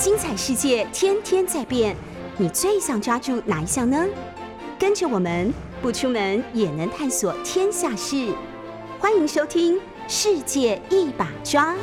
[0.00, 1.94] 精彩世界天天在变，
[2.38, 4.02] 你最想抓住哪一项呢？
[4.78, 8.34] 跟着我们不出门也能探索天下事，
[8.98, 9.76] 欢迎收听
[10.08, 11.74] 《世界一把抓》。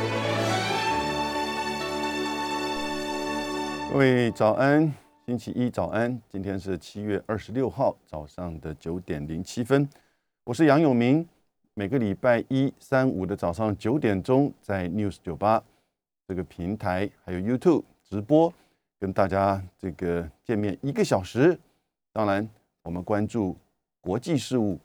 [3.93, 4.91] 各位早安，
[5.27, 9.87] 星期一早安，今天是七月二十六号早上的九点零七分，
[10.43, 11.23] 我是杨永明。
[11.75, 15.61] 每个礼拜一、三、五的早上九点钟，在 News 九八
[16.27, 18.53] 这个平台，还有 YouTube 直播，
[18.99, 21.57] 跟大家这个见面一个小时。
[22.13, 22.47] 当然，
[22.83, 23.55] 我们关注
[23.99, 24.79] 国际事务，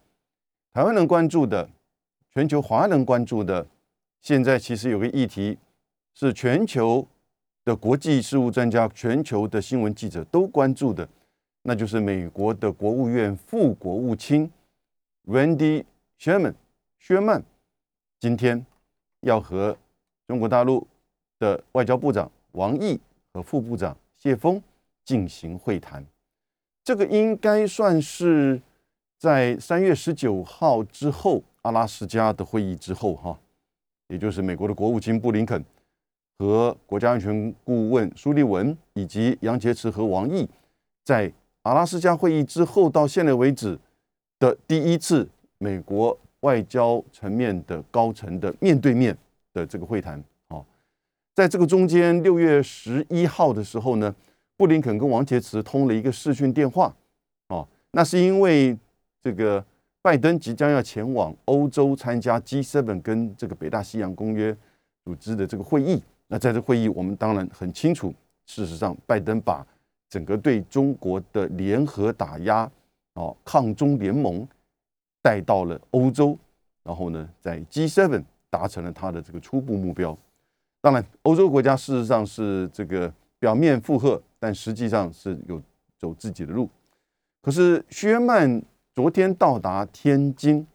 [0.73, 1.69] 台湾人关注的，
[2.33, 3.67] 全球华人关注的。
[4.21, 5.57] 现在其实有个议题
[6.15, 7.07] 是全球
[7.65, 11.09] 的国际事务专家、全球的新闻记者都关注的，
[11.62, 14.51] 那就是美国的国务院副国务卿
[15.27, 15.84] Randy
[16.19, 16.55] Sherman。
[16.98, 17.43] 薛曼
[18.20, 18.65] 今天
[19.23, 19.77] 要和
[20.29, 20.87] 中国大陆
[21.41, 23.01] 的外交部长王毅
[23.33, 24.62] 和副部长谢峰
[25.05, 26.05] 进行会谈，
[26.84, 28.61] 这个应该算是
[29.19, 33.39] 在三月十九号之后阿拉斯加的会议之后哈，
[34.09, 35.65] 也就是美国的国务卿布林肯
[36.39, 40.49] 和国家安全顾问苏利文以及杨洁篪和王毅
[41.05, 43.78] 在阿拉斯加会议之后到现在为止
[44.39, 45.28] 的第一次
[45.59, 46.19] 美国。
[46.43, 49.17] 外交层面的高层的面对面
[49.53, 50.21] 的这个会谈，
[51.34, 54.14] 在这个中间，六月十一号的时候呢，
[54.56, 56.94] 布林肯跟王杰慈通了一个视讯电话，
[57.48, 58.77] 哦，那是因为
[59.20, 59.64] 这个
[60.00, 64.56] 拜登即将要前往欧洲参加 G7 跟这个北大西洋公约
[65.05, 68.12] 组织的这个会议，那在这会议，我们当然很清楚，
[68.47, 69.66] 事实上，拜登把
[70.08, 72.70] 整个对中国的联合打压，
[73.14, 74.47] 哦，抗中联盟。
[75.25, 76.36] 带到了欧洲，
[76.83, 80.19] 然后呢，在 G7 达成了他的这个初步目标。
[80.83, 85.62] 当然，欧洲国家事实上是这个表面附和，但实际上是有
[85.97, 86.69] 走自己的路。
[87.41, 88.62] 可是薛曼
[88.94, 90.66] 昨天到达天津，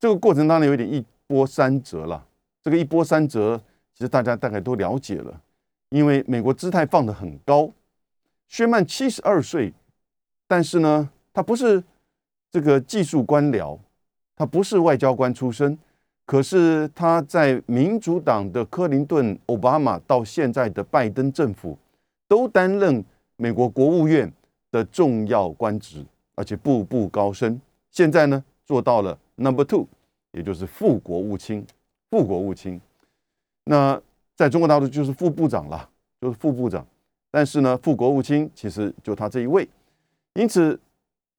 [0.00, 2.26] 这个过程当然有点一波三折了。
[2.62, 3.60] 这个一波三折，
[3.92, 5.42] 其实大家大概都了解了，
[5.90, 7.70] 因为美国姿态放得很高。
[8.46, 9.74] 薛曼七十二岁，
[10.46, 11.84] 但是呢，他不是。
[12.50, 13.78] 这个技术官僚，
[14.34, 15.78] 他不是外交官出身，
[16.28, 21.78] 可是他在民主党的克林顿、奥巴马到现在的拜登政府，
[22.28, 23.02] 都担任
[23.36, 24.30] 美国国务院
[24.70, 27.58] 的重要官职，而且步步高升。
[27.90, 29.86] 现在呢，做到了 Number Two，
[30.32, 31.66] 也就是副国务卿。
[32.10, 32.78] 副国务卿，
[33.64, 33.98] 那
[34.36, 35.88] 在中国大陆就是副部长了，
[36.20, 36.86] 就是副部长。
[37.30, 39.66] 但是呢，副国务卿其实就他这一位，
[40.34, 40.78] 因此。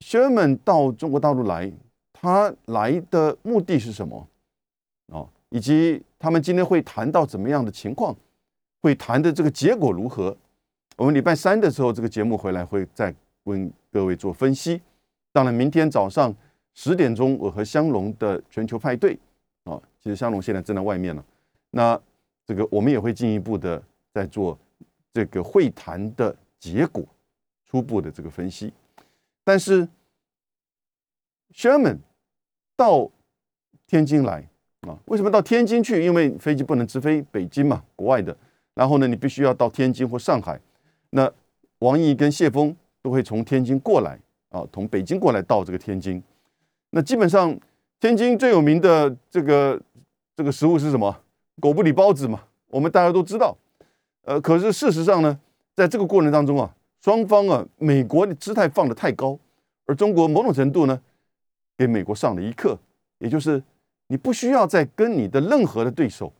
[0.01, 1.69] Sherman 到中国大陆来，
[2.13, 4.25] 他来的目的是什么？
[5.09, 8.15] 哦，以及他们今天会谈到怎么样的情况？
[8.81, 10.35] 会谈的这个结果如何？
[10.95, 14.81] 我们礼拜三的时候，这个节目回来会再问各位做分析。
[15.31, 16.35] 当然，明天早上
[16.73, 19.17] 十点钟，我和香龙的全球派对
[19.63, 21.23] 啊，其实香龙现在正在外面了。
[21.71, 22.01] 那
[22.45, 23.81] 这个我们也会进一步的
[24.11, 24.57] 在做
[25.13, 27.05] 这个会谈的结果
[27.65, 28.73] 初步的这个分析。
[29.43, 29.87] 但是
[31.53, 31.99] ，Sherman
[32.75, 33.11] 到
[33.85, 34.48] 天津来
[34.81, 34.97] 啊？
[35.05, 36.03] 为什么到天津去？
[36.03, 38.35] 因为飞机不能直飞北京嘛，国外的。
[38.73, 40.59] 然后呢，你必须要到天津或上海。
[41.09, 41.31] 那
[41.79, 44.19] 王毅跟谢峰都会从天津过来
[44.49, 46.21] 啊，从北京过来到这个天津。
[46.91, 47.57] 那基本上，
[47.99, 49.81] 天津最有名的这个
[50.35, 51.15] 这个食物是什么？
[51.59, 53.57] 狗不理包子嘛，我们大家都知道。
[54.23, 55.39] 呃，可是事实上呢，
[55.75, 56.73] 在这个过程当中啊。
[57.01, 59.39] 双方啊，美国的姿态放得太高，
[59.85, 60.99] 而中国某种程度呢，
[61.77, 62.77] 给美国上了一课，
[63.19, 63.63] 也就是
[64.09, 66.33] 你不需要再跟你的任何的对手，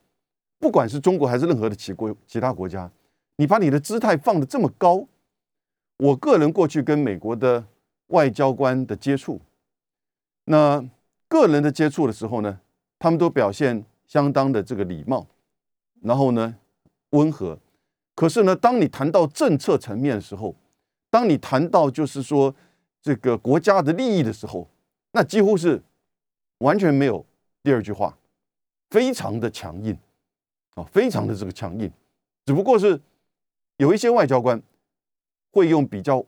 [0.60, 2.92] 不管是中国还是任何的其国其他国家，
[3.38, 5.08] 你把你的姿态放得这么高。
[5.98, 7.64] 我个人过去跟美国的
[8.08, 9.40] 外交官的接触，
[10.46, 10.84] 那
[11.28, 12.60] 个人的接触的时候呢，
[12.98, 15.28] 他们都表现相当的这个礼貌，
[16.02, 16.56] 然后呢
[17.12, 17.60] 温和。
[18.16, 20.56] 可是呢，当你谈到政策层面的时候，
[21.12, 22.56] 当你谈到就是说
[23.02, 24.68] 这个国家的利益的时候，
[25.12, 25.82] 那几乎是
[26.60, 27.26] 完全没有
[27.64, 28.18] 第二句话，
[28.90, 29.98] 非常的强硬
[30.76, 31.92] 啊，非常的这个强硬。
[32.46, 33.00] 只不过是
[33.78, 34.62] 有一些外交官
[35.52, 36.24] 会用比较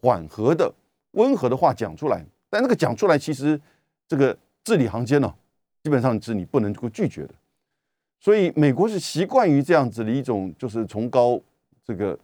[0.00, 0.72] 缓和的、
[1.12, 3.60] 温和的话讲出来，但那个讲出来其实
[4.08, 5.32] 这个字里行间呢，
[5.82, 7.34] 基本上是你不能够拒绝的。
[8.18, 11.40] 所以美国是习惯于这样子的一种就是崇高
[11.84, 12.18] 这个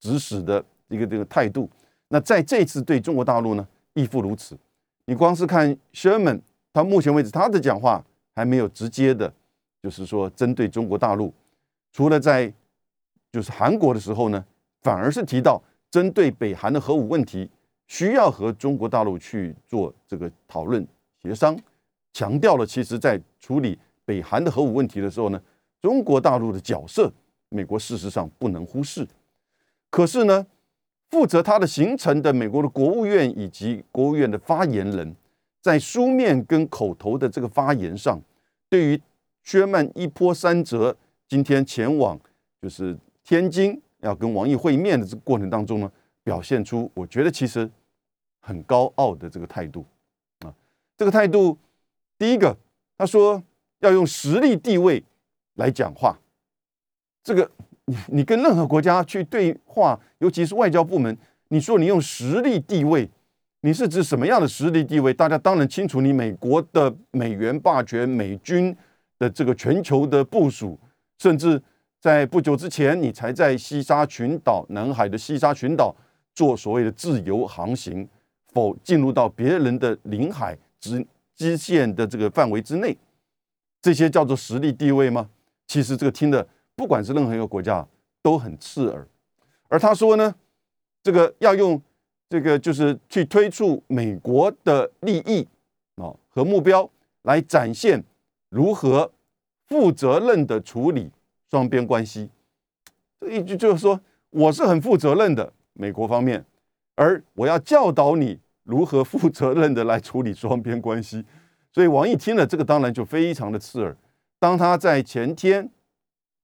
[0.00, 1.68] 指使的一个这个态度。
[2.08, 4.58] 那在这次对中国大陆呢，亦复如此。
[5.06, 6.40] 你光是看 Sherman，
[6.74, 8.04] 他目前为止他的讲话
[8.34, 9.32] 还没有直接的，
[9.80, 11.32] 就是说针对中国大陆，
[11.92, 12.52] 除了在
[13.32, 14.44] 就是韩国的时候呢，
[14.82, 17.48] 反而是提到针对北韩的核武问题，
[17.86, 20.84] 需要和中国大陆去做这个讨论
[21.22, 21.56] 协商，
[22.12, 25.40] 强调了其实在处理北韩的核武问题的时候呢，
[25.80, 27.12] 中国大陆的角色，
[27.50, 29.06] 美国事实上不能忽视。
[29.90, 30.44] 可是呢，
[31.08, 35.14] 负责它的形成的美国的国务院以及国务院的发言人，
[35.64, 38.20] 在书面跟口头的这个发言上，
[38.68, 39.00] 对于
[39.42, 40.94] 薛曼一波三折，
[41.26, 42.20] 今天前往
[42.60, 42.94] 就是
[43.24, 45.90] 天津要跟王毅会面的这个过程当中呢，
[46.22, 47.70] 表现出我觉得其实
[48.40, 49.86] 很高傲的这个态度
[50.40, 50.52] 啊。
[50.98, 51.56] 这个态度，
[52.18, 52.54] 第一个
[52.98, 53.42] 他说
[53.80, 55.02] 要用实力地位
[55.54, 56.18] 来讲话，
[57.22, 57.50] 这个
[57.86, 61.16] 你你跟任何国家去对话，尤其是外交部门，
[61.48, 63.08] 你说你用实力地位，
[63.64, 65.14] 你是指什么样的实力地位？
[65.14, 68.76] 大家当然清楚，你美国的美元霸权、美军
[69.18, 70.78] 的这个全球的部署，
[71.18, 71.60] 甚至。
[71.98, 75.96] 在不久之前，你才在西沙群岛、南海的西沙群岛
[76.34, 78.06] 做所谓的自由航行，
[78.52, 81.02] 否进入到别人的领海之
[81.34, 82.94] 基线的这个范围之内，
[83.80, 85.30] 这些叫做实力地位吗？
[85.66, 86.46] 其实这个听的，
[86.76, 87.88] 不管是任何一个国家
[88.20, 89.08] 都很刺耳。
[89.68, 90.34] 而他说呢，
[91.02, 91.80] 这个要用
[92.34, 95.46] 这个就是去推出美国的利益
[95.94, 96.90] 啊和目标，
[97.22, 98.02] 来展现
[98.48, 99.08] 如何
[99.68, 101.12] 负责任的处理。
[101.48, 102.28] 双边关系，
[103.20, 104.00] 这一句就是说，
[104.30, 106.44] 我是很负责任的美国方面，
[106.96, 111.24] 而我要教导你如何负责任的来处理双边关系。
[111.72, 113.96] 所以王毅听了这个，当然就非常的刺耳。
[114.40, 115.70] 当他在前天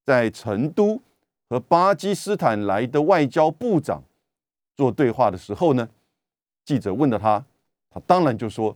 [0.07, 1.03] 在成都
[1.49, 4.05] 和巴基斯坦来的外交部长
[4.81, 5.87] 做对话的时候呢，
[6.65, 7.45] 记者问到他，
[7.91, 8.75] 他当然就说，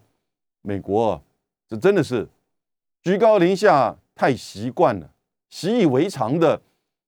[0.61, 1.19] 美国
[1.67, 2.29] 这真的是
[3.01, 5.11] 居高临下，太习惯了。
[5.49, 6.61] 习以为常的，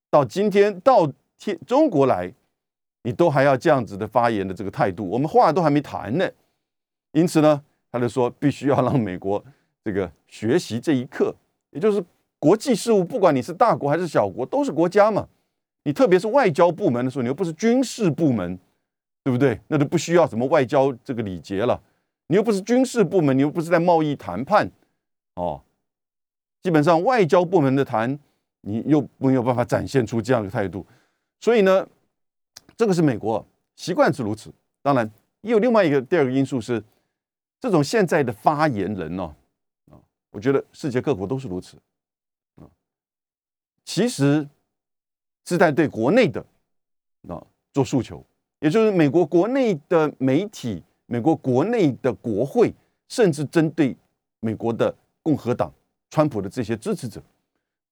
[0.08, 2.32] 到今天到天中国来，
[3.02, 6.26] 你都还要这样子的发言的这个态度，我们话都还没谈呢。
[7.12, 7.62] 因此呢，
[7.92, 9.44] 他就说必须要让美国
[9.84, 11.36] 这个学习这一课，
[11.72, 12.02] 也就是
[12.38, 15.28] 国际事务，不管你是大国还是小国，都是国家嘛。
[15.82, 18.58] 你特别是外交部门的时候，你又不是军事部门，
[19.26, 19.60] 对不对？
[19.66, 21.82] 那就不需要什么外交这个礼节了。
[22.28, 24.70] 你又不是军事部门，你又不是在贸易谈判
[25.34, 25.60] 哦。
[26.62, 28.16] 基本上外交部门的谈。
[28.68, 30.84] 你又没有办法展现出这样的态度，
[31.38, 31.88] 所以呢，
[32.76, 33.46] 这个是美国
[33.76, 34.52] 习惯是如此。
[34.82, 35.08] 当然，
[35.42, 36.82] 也有另外一个第二个因素是，
[37.60, 39.22] 这种现在的发言人呢，
[39.92, 39.94] 啊，
[40.32, 41.76] 我觉得世界各国都是如此，
[42.56, 42.66] 啊，
[43.84, 44.48] 其实
[45.44, 46.44] 是在对国内的
[47.28, 47.40] 啊
[47.72, 48.26] 做诉求，
[48.60, 52.74] 也就是美国国内的媒体、美国国内的国会，
[53.08, 53.96] 甚至针对
[54.40, 55.72] 美国的共和党、
[56.10, 57.22] 川普的这些支持者，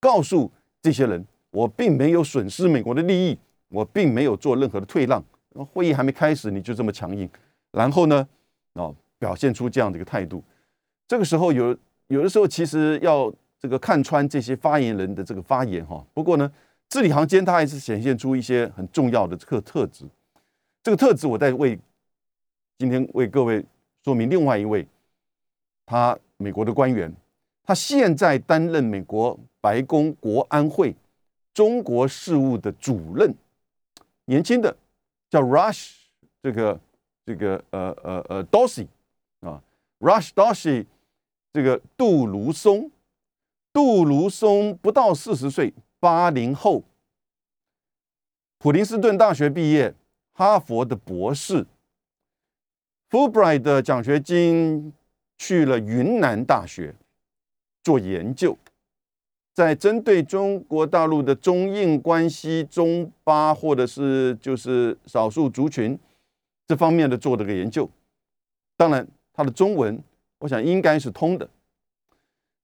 [0.00, 0.50] 告诉。
[0.82, 3.38] 这些人，我并没有损失美国的利益，
[3.70, 5.24] 我并没有做任何的退让。
[5.72, 7.26] 会议还没开始，你就这么强硬，
[7.72, 8.28] 然后呢，
[8.74, 10.44] 哦，表现出这样的一个态度。
[11.08, 11.74] 这个时候有
[12.08, 16.04] 有的时候，其实要这个看穿这些发言人的这个发言哈。
[16.12, 16.52] 不过呢，
[16.90, 20.04] 字里行间他还是显现出一些很重要的特特质。
[20.84, 21.76] 这个特质，我在为
[22.78, 23.64] 今天为各位
[24.04, 24.86] 说明另外一位，
[25.86, 27.12] 他美国的官员，
[27.64, 29.36] 他现在担任美国。
[29.64, 30.94] 白宫国安会
[31.54, 33.34] 中国事务的主任，
[34.26, 34.76] 年轻的
[35.30, 35.92] 叫 Rush，
[36.42, 36.78] 这个
[37.24, 38.86] 这个呃呃呃 Dorsey
[39.40, 39.62] 啊
[40.00, 40.84] ，Rush Dorsey，
[41.50, 42.90] 这个杜卢松，
[43.72, 46.82] 杜卢松不到四十岁，八零后，
[48.58, 49.94] 普林斯顿大学毕业，
[50.36, 51.64] 哈佛的博士
[53.08, 54.92] ，Fulbright 的奖学金
[55.38, 56.94] 去了云南大学
[57.82, 58.58] 做研究。
[59.52, 65.96] 在针对中国大陆的中印关系、中巴或者是就是少数族群
[66.66, 67.88] 这方面的做这个研究，
[68.76, 70.02] 当然他的中文
[70.40, 71.48] 我想应该是通的。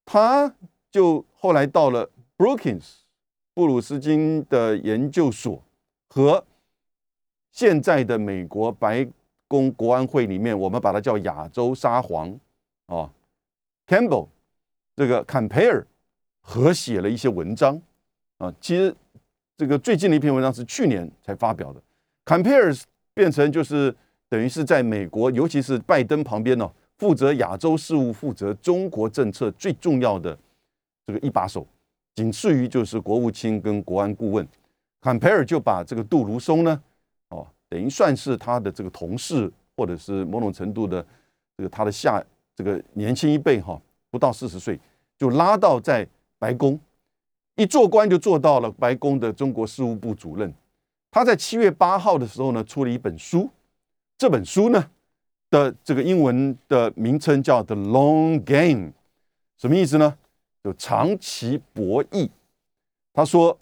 [0.05, 0.53] 他
[0.91, 3.03] 就后来到了 Brookings
[3.55, 5.63] 布鲁斯金的研究所
[6.09, 6.45] 和
[7.51, 9.07] 现在的美国白
[9.49, 12.39] 宫国安会里面，我们把它叫亚洲沙皇
[12.87, 13.11] 啊
[13.87, 14.29] ，Campbell
[14.97, 15.87] 这个坎培尔。
[16.43, 17.81] 合写了一些文章
[18.39, 18.93] 啊，其实
[19.59, 21.81] 这个最近的一篇文章是去年才发表的。
[22.25, 22.75] 坎培尔
[23.13, 23.95] 变成就是
[24.29, 30.37] 等于是在美国，尤其是拜登旁边呢，负责亚洲事务、负责中国政策最重要的
[31.07, 31.65] 这个一把手，
[32.15, 34.45] 仅次于就是国务卿跟国安顾问。
[35.03, 36.83] 坎培尔就把这个杜如松呢，
[37.71, 41.03] 等于算是他的这个同事，或者是某种程度的
[41.57, 42.23] 这个他的下
[42.55, 44.79] 这个年轻一辈哈，不到四十岁
[45.17, 46.07] 就拉到在。
[46.41, 46.81] 白宫
[47.57, 50.51] 一做官就做到了白宫的中国事务部主任。
[51.11, 53.51] 他在七月八号的时候呢，出了一本书。
[54.17, 54.91] 这本书呢
[55.51, 58.89] 的这个英文的名称叫《The Long Game》，
[59.59, 60.17] 什么意思呢？
[60.65, 62.31] 就长期博弈。
[63.13, 63.59] 他说，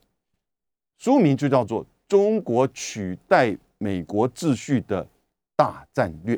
[0.99, 5.09] 书名就叫做《中国取代美国秩序的
[5.57, 6.37] 大战略》。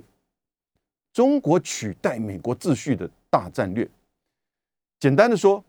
[1.13, 3.89] 中国取代美国秩序的大战略。
[5.01, 5.65] 简单的说，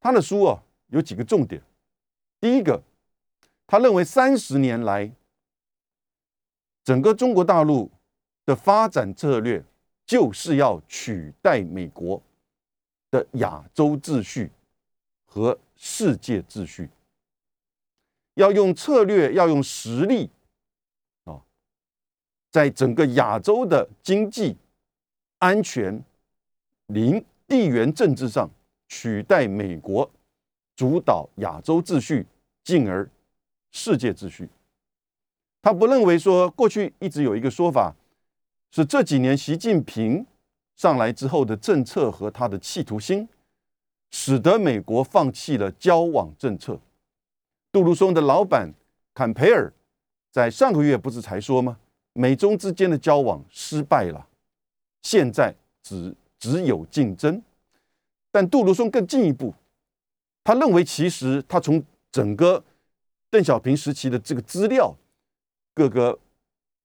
[0.00, 1.62] 他的书啊有几个重点。
[2.40, 2.82] 第一个，
[3.66, 5.12] 他认为三十年来，
[6.82, 7.90] 整个中国大陆
[8.44, 9.62] 的发展策略
[10.04, 12.20] 就是要取代美国
[13.10, 14.50] 的亚洲秩序
[15.26, 16.90] 和世界秩序，
[18.34, 20.30] 要用策略，要用实力，
[22.50, 24.56] 在整个亚洲的经济、
[25.38, 26.02] 安全、
[26.86, 27.24] 零。
[27.50, 28.48] 地缘政治上
[28.86, 30.08] 取代美国
[30.76, 32.24] 主导亚洲秩序，
[32.62, 33.10] 进而
[33.72, 34.48] 世界秩序。
[35.60, 37.92] 他不认为说过去一直有一个说法
[38.70, 40.24] 是这几年习近平
[40.76, 43.28] 上来之后的政策和他的企图心，
[44.12, 46.78] 使得美国放弃了交往政策。
[47.72, 48.72] 杜鲁松的老板
[49.12, 49.72] 坎培尔
[50.30, 51.78] 在上个月不是才说吗？
[52.12, 54.26] 美中之间的交往失败了，
[55.02, 56.14] 现在只。
[56.40, 57.42] 只有竞争，
[58.30, 59.52] 但杜鲁松更进一步，
[60.42, 62.64] 他认为其实他从整个
[63.28, 64.90] 邓小平时期的这个资料，
[65.74, 66.18] 各个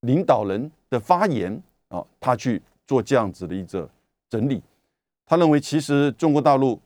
[0.02, 3.90] 领导人的发言啊，他去做这样子的一个
[4.30, 4.62] 整理。
[5.26, 6.78] 他认为其实中国大陆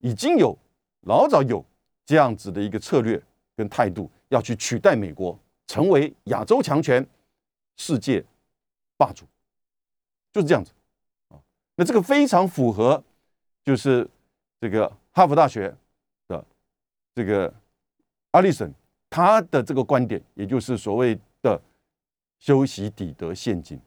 [0.00, 0.54] 已经有
[1.06, 1.64] 老早有
[2.04, 3.18] 这样子的一个策略
[3.56, 7.02] 跟态度，要去取代美国，成为亚洲强权、
[7.76, 8.24] 世界
[8.96, 9.26] 霸主，
[10.32, 10.72] 就是这样子。
[11.28, 11.40] 啊。
[11.76, 13.02] 那这个非常符合，
[13.64, 14.08] 就是
[14.60, 15.74] 这个哈佛大学
[16.28, 16.44] 的
[17.14, 17.52] 这个
[18.32, 18.72] 阿里森
[19.10, 21.60] 他的这个观点，也就是所谓的
[22.38, 23.80] 修习底德陷阱，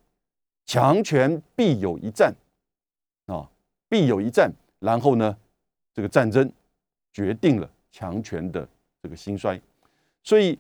[0.66, 2.34] 强权必有一战。
[3.26, 3.50] 啊，
[3.90, 5.38] 必有一战，然后呢，
[5.94, 6.50] 这个战争
[7.12, 8.66] 决定了强权的
[9.02, 9.62] 这个兴衰，
[10.24, 10.58] 所以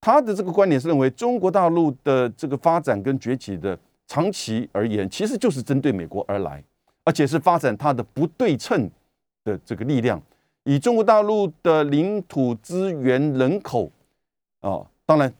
[0.00, 3.78] 他的这个观点是认为中国大陆的这个发展跟崛起的。
[4.10, 6.64] 长期而言，其实就是针对美国而来，
[7.04, 8.90] 而且是发展它的不对称
[9.44, 10.18] 的这个力量。
[10.64, 13.92] 以中国大陆的领土资源、人口
[14.60, 15.30] 啊，当然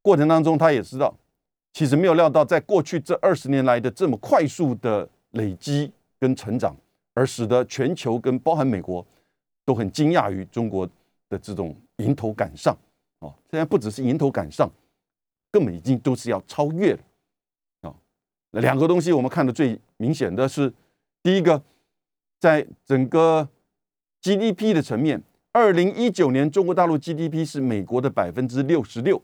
[0.00, 1.14] 过程当中他也知道，
[1.74, 6.74] 其实没有料到，在过去这二十年来的这么快速的累积跟成长，
[7.12, 9.04] 而使得全球跟包含美国
[9.66, 10.88] 都很惊讶于中国
[11.28, 12.74] 的这种迎头赶上
[13.26, 13.34] 啊！
[13.50, 14.70] 现在不只是迎头赶上，
[15.50, 17.00] 根本已经都是要超越了。
[18.60, 20.72] 两个东西我们看的最明显的是，
[21.22, 21.60] 第一个，
[22.38, 23.48] 在整个
[24.22, 29.20] GDP 的层面，二零一九年中国大陆 GDP 是美国的百分之六十六，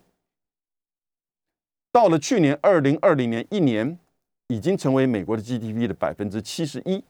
[1.92, 3.98] 到了去年二零二零年一年，
[4.48, 7.04] 已经成为美国的 GDP 的百分之七十一，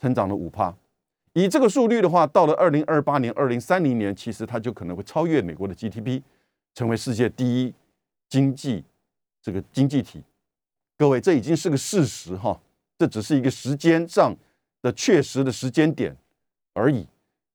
[0.00, 0.76] 成长了五趴。
[1.34, 6.22] 以这个速率的话，到了二零二八年、二零三零年，其实它就可能会超越美国的 GDP，
[6.74, 7.74] 成为世界第一
[8.28, 8.84] 经济
[9.42, 10.22] 这个经济体。
[10.96, 12.60] 各位，这已经是个事实哈，
[12.96, 14.34] 这只是一个时间上
[14.80, 16.16] 的确实的时间点
[16.72, 17.04] 而已。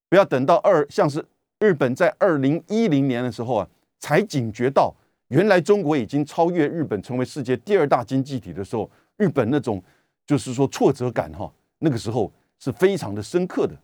[0.09, 1.25] 不要等到二，像是
[1.59, 3.69] 日本在二零一零年的时候啊，
[3.99, 4.93] 才警觉到
[5.29, 9.81] 原来中国已经超越日本，成为世界第二大经济体的时候，日本那种
[10.27, 13.75] 就是说挫折感哈，那个时候是非常的深刻的。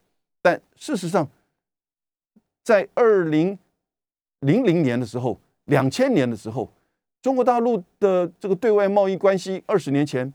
[0.41, 1.27] 但事实上，
[2.63, 3.57] 在二零
[4.41, 6.69] 零零年的时候，两千年的时候。
[7.21, 10.31] 中国大陆的这个对外贸易关系，二十年前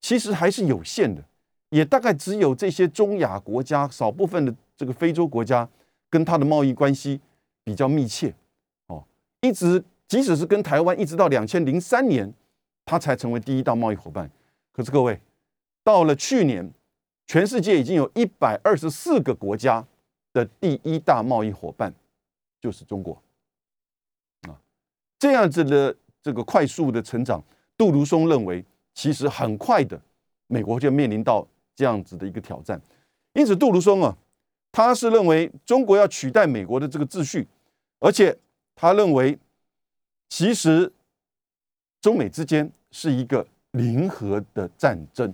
[0.00, 1.22] 其实还是有限的，
[1.68, 5.68] 也大概只有这些中亚国家、少部分的这个非洲国家
[6.08, 7.20] 跟它的贸易关系
[7.62, 8.34] 比较密切。
[8.86, 9.04] 哦，
[9.42, 12.32] 一直即使是跟台湾，一直到两千零三年，
[12.86, 14.30] 它才成为第一大贸易伙伴。
[14.72, 15.20] 可是各位，
[15.84, 16.72] 到了去年，
[17.30, 19.86] 全世界已经有一百二十四个国家
[20.32, 21.94] 的第一大贸易伙伴
[22.60, 23.22] 就是中国。
[24.48, 24.58] 啊，
[25.16, 25.96] 这样子的。
[26.22, 27.42] 这个快速的成长，
[27.78, 29.98] 杜如松认为，其实很快的，
[30.48, 32.78] 美国就面临到这样子的一个挑战。
[33.32, 34.14] 因此，杜如松啊，
[34.70, 37.48] 他是认为中国要取代美国的这个秩序，
[38.00, 38.36] 而且
[38.74, 39.38] 他认为，
[40.28, 40.92] 其实
[42.02, 45.32] 中美之间是一个零和的战争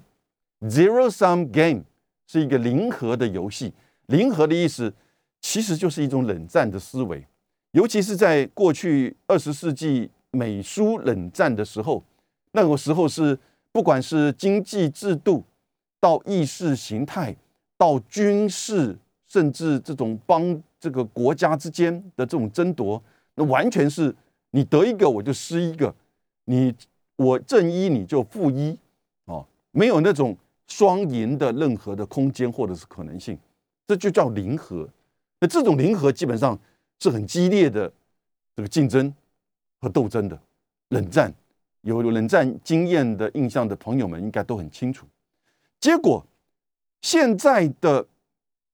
[0.68, 1.84] ，zero sum game
[2.26, 3.72] 是一个零和的游戏。
[4.06, 4.92] 零和的意思，
[5.40, 7.26] 其实就是一种冷战的思维，
[7.72, 10.10] 尤其是在过去二十世纪。
[10.32, 12.04] 美苏冷战的时候，
[12.52, 13.38] 那个时候是
[13.72, 15.42] 不管是经济制度，
[15.98, 17.34] 到意识形态，
[17.78, 23.02] 到军事，甚至这种帮这个国家之间的这种争夺，
[23.36, 24.14] 那完全是
[24.50, 25.94] 你得一个我就失一个，
[26.44, 26.74] 你
[27.16, 28.78] 我正一你就负一，
[29.24, 30.36] 哦，没有那种
[30.68, 33.38] 双赢的任何的空间或者是可能性，
[33.86, 34.88] 这就叫零和。
[35.40, 36.58] 那这种零和基本上
[37.00, 37.92] 是很激烈的
[38.54, 39.12] 这个竞争
[39.80, 40.40] 和斗争的
[40.88, 41.32] 冷战，
[41.82, 45.06] 有冷战经验的印象的朋友们应该都很清楚。
[45.80, 46.24] 结果
[47.02, 48.06] 现在的。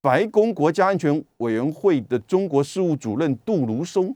[0.04, 4.12] 白宫国家安全委员会的中国事务主任杜卢松，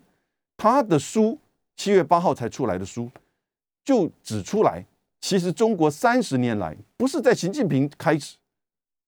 [0.57, 1.39] 他的书
[1.77, 3.09] 七月八号才出来的书，
[3.85, 4.85] 就指出来，
[5.27, 8.37] 其实中国三十年来不是在习近平开始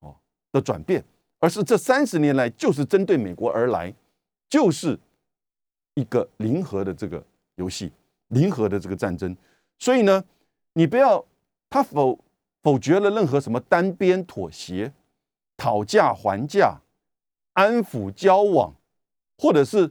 [0.00, 0.16] 哦
[0.50, 1.04] 的转变，
[1.38, 3.94] 而是这三十年来就是针对美国而来，
[4.50, 4.98] 就是
[5.94, 7.92] 一个零和的这个游戏，
[8.30, 9.36] 零和的这个战争。
[9.78, 10.24] 所以呢，
[10.72, 11.24] 你不要
[11.70, 12.18] 他否
[12.64, 14.92] 否决了任何什么单边妥协。
[15.56, 16.80] 讨价还价、
[17.52, 18.74] 安抚交往，
[19.36, 19.88] 或者是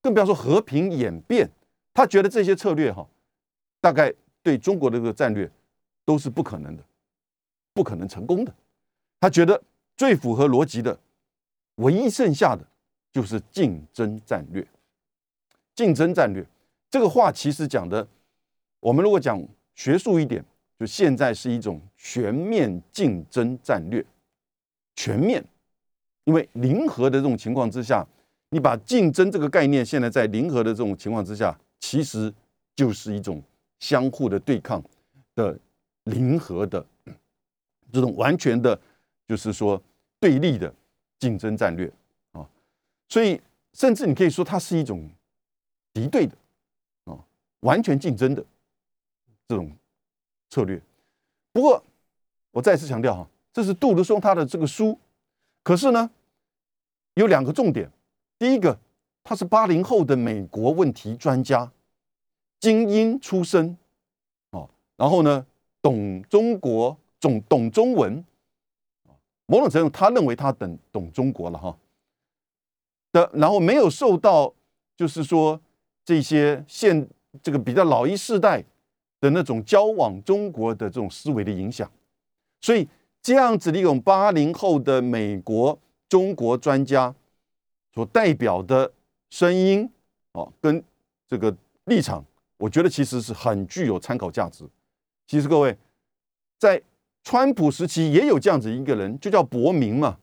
[0.00, 1.50] 更不要说和平演变，
[1.92, 3.08] 他觉得这些策略哈，
[3.80, 5.50] 大概对中国的这个战略
[6.04, 6.84] 都是不可能的，
[7.72, 8.54] 不可能成功的。
[9.20, 9.62] 他觉得
[9.96, 10.98] 最符合逻辑的，
[11.76, 12.66] 唯一剩下的
[13.12, 14.66] 就是竞争战略。
[15.74, 16.46] 竞争战略
[16.90, 18.06] 这个话其实讲的，
[18.80, 19.42] 我们如果讲
[19.74, 20.44] 学术一点，
[20.78, 24.04] 就现在是一种全面竞争战略。
[24.94, 25.44] 全面，
[26.24, 28.06] 因为零和的这种情况之下，
[28.50, 32.32] 你把竞争这个概念现在在零和的这种情况之下，其实
[32.76, 33.42] 就是一种
[33.80, 34.80] 相互的对抗
[35.34, 35.58] 的
[36.04, 36.84] 零和的
[37.92, 38.78] 这种完全的，
[39.26, 39.80] 就是说
[40.20, 40.72] 对立的
[41.18, 41.92] 竞争战略
[42.32, 42.48] 啊。
[43.08, 43.40] 所以，
[43.72, 45.08] 甚至你可以说它是一种
[45.92, 46.36] 敌对的
[47.04, 47.18] 啊，
[47.60, 48.44] 完全竞争的
[49.46, 49.70] 这种
[50.50, 50.80] 策略。
[51.52, 51.82] 不过，
[52.50, 53.28] 我再次强调哈。
[53.52, 54.98] 这是杜鲁松他的这个书，
[55.62, 56.10] 可是呢，
[57.14, 57.88] 有两个重点。
[58.36, 58.76] 第一个，
[59.22, 61.70] 他是八零后的美国问题专家，
[62.58, 63.78] 精英出身，
[64.50, 65.46] 哦，然后呢，
[65.84, 68.24] 懂中国，懂懂中文，
[69.44, 71.76] 某种程度他认为他懂懂中国了哈。
[73.12, 74.54] 的，然后没有受到
[74.96, 75.60] 就是说
[76.04, 77.06] 这些现
[77.42, 78.64] 这个比较老一世代
[79.20, 81.90] 的那种交往中国的这种思维的影响，
[82.60, 82.88] 所以。
[83.26, 85.78] 这样子的一种八零后的美国
[86.10, 87.14] 中国专家
[87.94, 88.92] 所代表的
[89.30, 89.90] 声音，
[90.32, 90.84] 哦，跟
[91.26, 92.22] 这个立场，
[92.58, 94.68] 我觉得其实是很具有参考价值。
[95.26, 95.76] 其实各位
[96.58, 96.80] 在
[97.22, 100.18] 川普时期也有这样子一个人，就叫伯明嘛，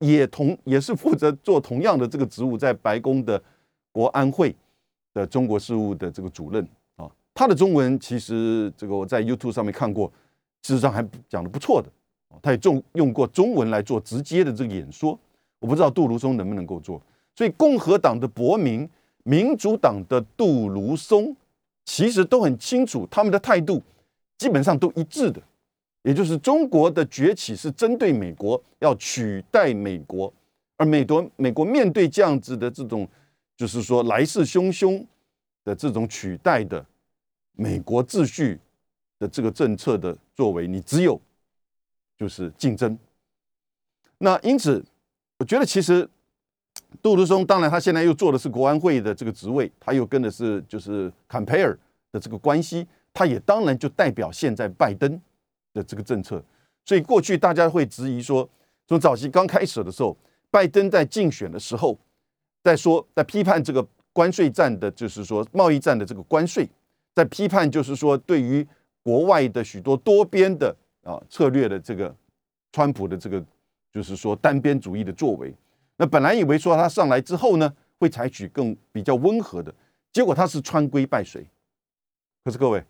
[0.00, 3.42] 也同也是负责做同样的这个职务，在白宫的
[3.92, 4.54] 国安会
[5.12, 10.12] 的中国事务的这个主任啊，他的中文其实这个我在 YouTube 上面看过，
[10.62, 11.88] 事实上还讲的不错的。
[12.42, 15.18] 他也重用过中文来做直接的这个演说，
[15.58, 17.00] 我不知道杜如松能不能够做。
[17.34, 18.88] 所以共和党的伯明、
[19.24, 21.34] 民主党的杜如松，
[21.86, 23.82] 其实都很清楚，他们的态度
[24.38, 25.42] 基本上都一致的，
[26.02, 30.32] 也就是中国的崛起是针对美国，要取代美国，
[30.76, 33.08] 而美国美国面对这样子的这种，
[33.56, 35.04] 就是说来势汹汹
[35.64, 36.84] 的这种取代的
[37.52, 38.58] 美国秩序
[39.18, 41.20] 的这个政策的作为，你只有。
[42.18, 42.98] 就是竞争，
[44.16, 44.82] 那因此，
[45.38, 46.08] 我觉得其实
[47.02, 51.78] 杜鲁松当然他现在又做的是国安会的这个职位，他又跟的是就是坎培尔
[52.10, 55.18] 的这个关系，他也当然就代表现在拜登
[55.72, 56.42] 的这个政策。
[56.84, 58.46] 所以过去大家会质疑说，
[58.86, 60.14] 从早期刚开始的时候，
[60.50, 61.98] 拜登在竞选的时候，
[62.62, 66.68] 在说在批判这个关税战的，就是说贸易战的这个关税，
[67.14, 68.66] 在批判就是说对于
[69.02, 70.76] 国外的许多多边的。
[71.06, 72.12] 啊，策略的这个
[72.72, 73.40] 川普的这个
[73.92, 75.54] 就是说单边主义的作为，
[75.96, 79.72] 那本来以为说他上来之后呢，会采取更比较温和的，
[80.12, 81.46] 结果他是川规败水。
[82.42, 82.82] 可是各位，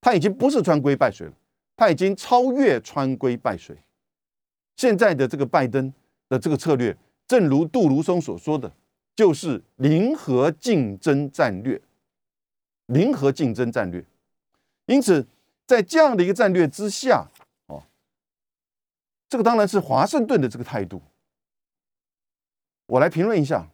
[0.00, 1.32] 他已经不是川规败水了，
[1.76, 3.76] 他已经超越川规败水。
[4.76, 5.92] 现在的这个拜登
[6.28, 8.72] 的这个策略，正如杜如松所说的，
[9.14, 11.80] 就是零和竞争战略，
[12.86, 14.04] 零和竞争战略。
[14.86, 15.26] 因此。
[15.66, 17.28] 在这样的一个战略之下，
[17.66, 17.80] 哦，
[19.28, 21.00] 这个当然是华盛顿的这个态度。
[22.86, 23.68] 我来评论一下，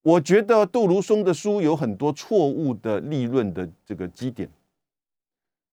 [0.00, 4.48] 我觉得杜如松的书有很多错误的立论的这个基点。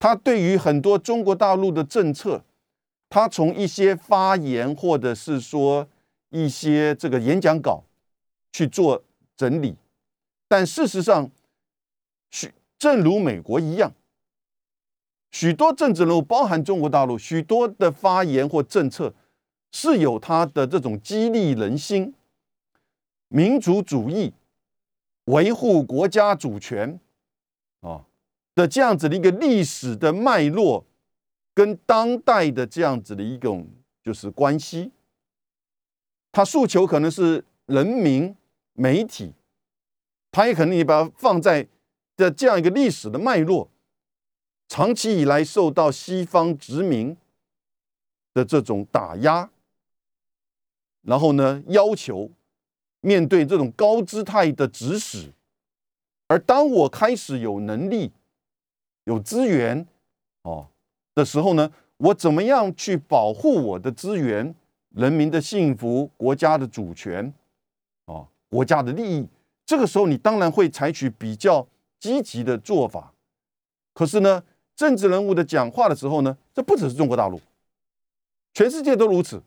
[0.03, 2.43] 他对于很多中国大陆的政策，
[3.07, 5.87] 他从一些发言或者是说
[6.29, 7.85] 一些这个演讲稿
[8.51, 9.01] 去做
[9.37, 9.77] 整理，
[10.49, 11.31] 但事实上，
[12.31, 13.93] 许正如美国一样。
[15.31, 19.13] 许多政治人物，包含中国大陆，许多的发言或政策
[19.71, 22.13] 是有他的这种激励人心、
[23.29, 24.33] 民族主义、
[25.27, 26.99] 维护国家主权
[27.79, 28.03] 啊
[28.55, 30.85] 的这样子的一个历史的脉络，
[31.53, 33.67] 跟当代的这样子的一种
[34.03, 34.91] 就是关系，
[36.31, 38.35] 他诉求可能是人民、
[38.73, 39.33] 媒体，
[40.31, 41.67] 他也可能你把它放在
[42.15, 43.69] 的这样一个历史的脉络，
[44.67, 47.15] 长期以来受到西方殖民
[48.33, 49.49] 的这种打压。
[51.01, 52.31] 然后呢，要求
[53.01, 55.33] 面对这种高姿态的指使，
[56.27, 58.11] 而当我开始有能力、
[59.05, 59.85] 有资源
[60.43, 60.67] 哦
[61.15, 64.53] 的时候呢，我怎么样去保护我的资源、
[64.89, 67.33] 人民的幸福、国家的主权、
[68.05, 69.27] 哦国家的利益？
[69.65, 71.67] 这个时候，你当然会采取比较
[71.99, 73.13] 积极的做法。
[73.93, 74.43] 可是呢，
[74.75, 77.39] 政治人物的讲话的时候呢，这不只是中国大陆，
[78.53, 79.41] 全世界都如此。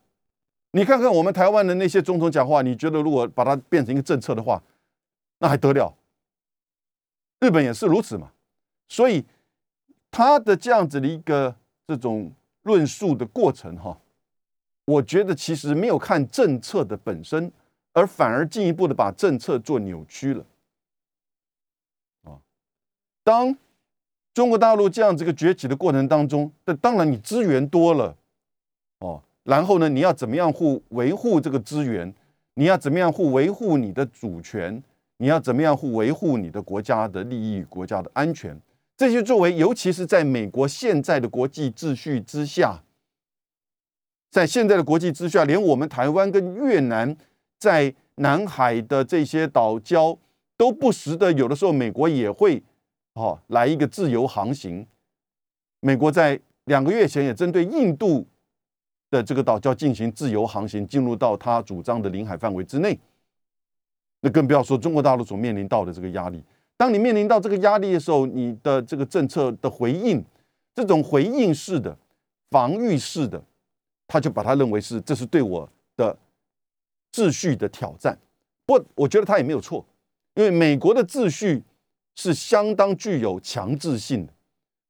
[0.73, 4.63] 你看看我们台湾的那些总统讲话，你觉得如果把它变成一个政策的话，
[5.39, 5.95] 那还得了？
[7.41, 8.33] 日本也是如此嘛。
[8.89, 9.25] 所以
[10.17, 11.55] 他的这样子的一个
[11.87, 13.99] 这种论述的过程，哈，
[14.87, 17.53] 我觉得其实没有看政策的本身，
[17.93, 20.43] 而反而进一步的把政策做扭曲了。
[22.23, 22.41] 啊，
[23.23, 23.55] 当
[24.33, 28.17] 中国大陆这样子一个崛起的过程当中，那当然你资源多了，
[29.01, 29.23] 哦。
[29.45, 32.15] 然后呢，你要怎么样护维护这个资源？
[32.55, 34.83] 你要怎么样护维护你的主权？
[35.19, 38.59] 你要怎么样护维护你的国家的利益、国家的安全？
[38.97, 42.83] 这些作为，尤其是在美国现在的国际秩序之下，
[44.31, 47.17] 在现在的国际秩序下，连我们台湾跟越南
[47.59, 50.19] 在南海的这些岛礁
[50.57, 52.63] 都不时的，有的时候美国也会
[53.15, 54.87] 哦来一个自由航行。
[55.81, 58.27] 美国在两个月前也针对印度。
[59.09, 62.99] 的这个岛礁进行自由航行，进入到他主张的领海范围之内，
[64.21, 66.43] 那更不要说中国大陆所面临到的这个压力。
[66.77, 70.25] 当你面临到这个压力的时候，你的这个政策的回应，
[70.75, 71.97] 这种回应式的、
[72.51, 73.43] 防御式的，
[74.07, 76.17] 他就把它认为是这是对我的
[77.13, 78.19] 秩序的挑战。
[78.65, 79.85] 不，我觉得他也没有错，
[80.35, 81.63] 因为美国的秩序
[82.15, 84.33] 是相当具有强制性的，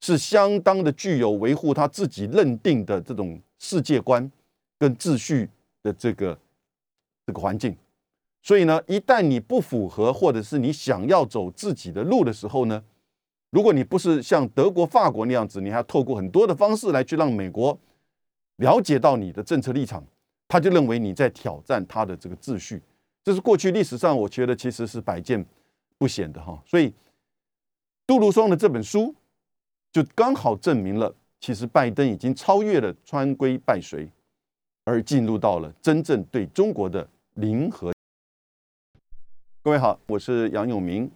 [0.01, 3.41] 是相当的具有维护他自己认定的这种。
[3.59, 4.31] 世界观
[4.79, 5.49] 跟秩序
[5.83, 6.39] 的这个
[7.27, 7.75] 这个环境，
[8.47, 12.81] 所以呢，一旦你不符合，或者是你想要走自己的路的时候呢，
[13.51, 17.77] 如果你不是像德国、法国那样子，你还要透过很多的方式来去让美国
[18.59, 20.07] 了解到你的政策立场，
[20.47, 22.81] 他就认为你在挑战他的这个秩序。
[23.25, 25.45] 这是过去历史上，我觉得其实是百见
[25.99, 26.63] 不鲜的哈。
[26.65, 26.95] 所以
[28.07, 29.13] 杜鲁松的这本书
[29.91, 31.13] 就刚好证明了。
[31.41, 34.09] 其实拜登已经超越了川规拜随，
[34.85, 37.96] 而进入到了真正对中国的零和。
[39.67, 41.11] 各位好，我是杨永明。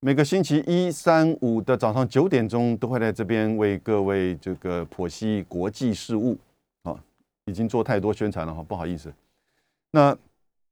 [0.00, 6.36] 每个星期一、三、五的早上九点钟，都会在这边为各位这个剖析国际事务。
[6.82, 7.00] 啊，
[7.44, 9.14] 已经做太多宣传了哈，不好意思。
[9.92, 10.18] 那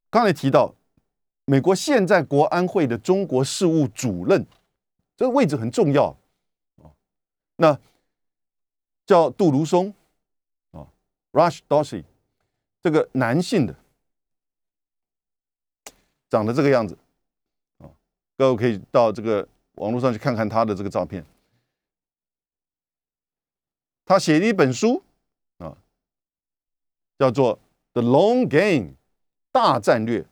[0.09, 0.75] 刚才提到，
[1.45, 4.45] 美国现在国安会的中国事务主任，
[5.15, 6.13] 这个位置很重要
[7.55, 7.79] 那
[9.05, 9.93] 叫杜卢松
[10.71, 10.85] 啊
[11.31, 12.03] ，Rush Dorsey，
[12.81, 13.73] 这个男性的，
[16.35, 16.97] 长得这个样子
[17.77, 17.87] 啊，
[18.37, 21.25] 各位可以到这个网络上去看看他的这个照片。
[24.03, 25.01] 他写了一本书
[25.59, 25.77] 啊，
[27.17, 27.57] 叫做
[27.93, 28.89] 《The Long Game》
[29.53, 30.25] 大战略，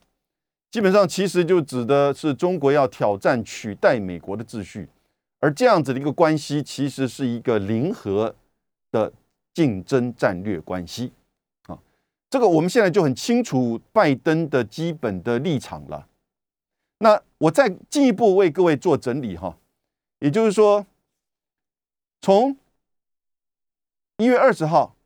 [0.70, 4.90] 基本上其实就指的是中国要挑战取代美国的秩序，
[5.40, 8.36] 而这样子的一个关系，其实是一个零和。
[8.90, 9.12] 的
[9.52, 11.12] 竞争战略关系，
[12.34, 16.08] 这个我们现在就很清楚拜登的基本的立场了。
[16.98, 19.56] 那我再进一步为各位做整理哈，
[20.18, 20.84] 也就是说，
[22.20, 22.56] 从
[24.16, 24.96] 一月二十号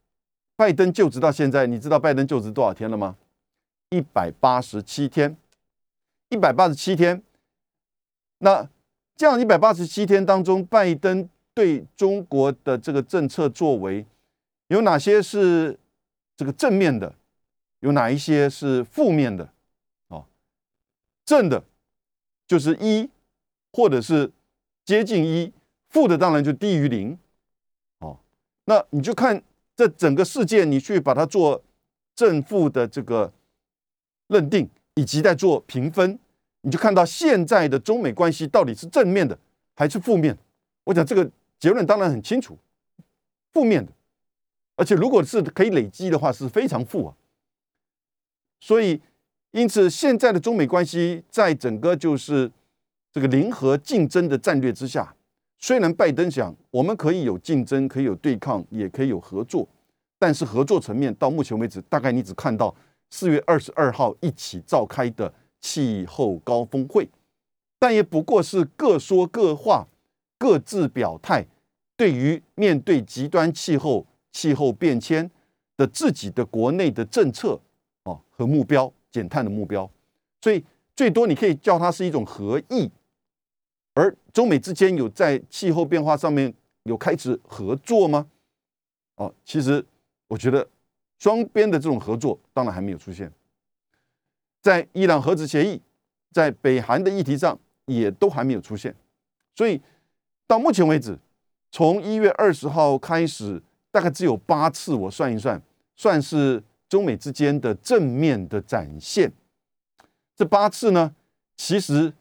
[0.57, 3.15] 拜登就职到现在，你知道拜登就职多少天了吗？
[3.91, 5.37] 一百八十七天，
[6.31, 7.23] 一百八十七天。
[8.39, 8.67] 那
[9.17, 11.29] 这样一百八十七天当中，拜登。
[11.53, 14.07] 对中国的这个政策作为，
[14.69, 15.79] 有哪些是
[16.35, 17.13] 这个正面的？
[17.81, 19.53] 有哪一些是负面的？
[20.09, 20.25] 哦，
[21.25, 21.65] 正的，
[22.47, 23.09] 就是一，
[23.73, 24.31] 或者是
[24.85, 25.53] 接近一；
[25.89, 27.19] 负的当然就低于零。
[27.99, 28.19] 哦，
[28.65, 29.43] 那你就看
[29.77, 31.63] 这整个事件，你去把它做
[32.15, 33.33] 正负的这个
[34.27, 36.19] 认定，以及在做评分，
[36.63, 39.39] 你就看到现在的中美关系到底是正面的
[39.75, 40.37] 还是负面。
[40.85, 41.31] 我讲这个。
[41.61, 42.57] 结论当然很清楚，
[43.53, 43.91] 负面的，
[44.77, 47.17] 而且如果是可以累积的话，是非常负啊。
[48.61, 49.01] 所以
[49.53, 52.51] 因此，现在的中美关系在整个就是
[53.13, 55.15] 这个零和竞争的战略之下，
[55.59, 59.67] 虽然拜登想我们可以有竞争，可以有对抗，也可以有合作，
[60.19, 62.75] 但是合作层面到目前为止，大概你只看到
[63.11, 67.09] 四月二十二号一起召开的气候高峰会，
[67.79, 69.89] 但也不过是各说各话，
[70.39, 71.47] 各自表态。
[71.97, 75.29] 对于面对极端气候、气候变迁
[75.77, 77.61] 的自己的国内的政策
[78.39, 79.91] 和目标，减碳的目标，
[80.41, 82.89] 所以最多你可以叫它是一种合意。
[83.95, 88.29] 而中美之间有在气候变化上面有开始合作吗？
[89.17, 89.85] 哦，其实
[90.29, 90.65] 我觉得
[91.19, 93.31] 双边的这种合作当然还没有出现，
[94.63, 95.83] 在伊朗核子协议、
[96.31, 98.95] 在北韩的议题上也都还没有出现，
[99.57, 99.81] 所以
[100.47, 101.19] 到目前为止。
[101.71, 105.61] 从一月二十号开始，大概只有八次，我算一算，
[105.95, 109.33] 算是中美之间的正面的展现。
[110.35, 111.15] 这八次呢，
[111.57, 112.13] 其实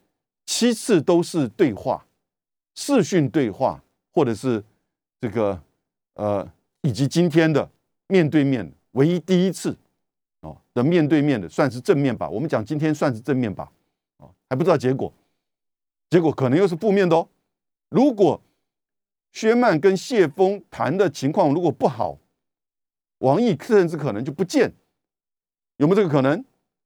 [0.45, 2.05] 七次都是对话、
[2.75, 4.63] 视讯对话，或者是
[5.21, 5.61] 这个
[6.15, 6.47] 呃，
[6.81, 7.69] 以及今天的
[8.07, 9.77] 面对面，唯一第一次
[10.41, 12.27] 哦的面对面的，算是正面吧。
[12.29, 13.71] 我们讲今天算是正面吧，
[14.17, 15.13] 哦还不知道结果，
[16.09, 17.27] 结果可能又是负面的哦。
[17.89, 18.41] 如果
[19.31, 22.17] 薛曼跟谢峰谈的情况如果不好，
[23.19, 24.73] 王毅甚至可能就不见，
[25.77, 26.43] 有没有这个可能？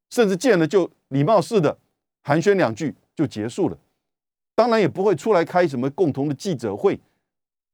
[0.10, 1.78] 甚至见了就礼貌式的
[2.22, 3.78] 寒暄两句就结束了，
[4.54, 7.00] 当然也不会出来开什么共同的记者会，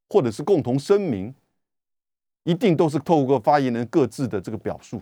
[0.07, 1.33] 或者是共同声明，
[2.43, 5.01] 一定都是透过发言人各自的这个表述。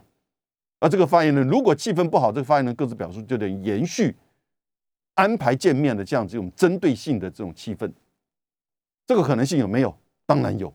[0.80, 4.15] 而这个发言人如果气氛不好，这个发言人各自表述就得延续
[5.15, 7.91] 安排见面的这样子，一种针对性的这种气氛。
[9.06, 9.94] 这个可能性有没有？
[10.26, 10.74] 当然有。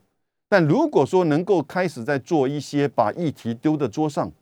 [0.51, 4.33] 但如果说能够开始在做一些把议题丢在桌上，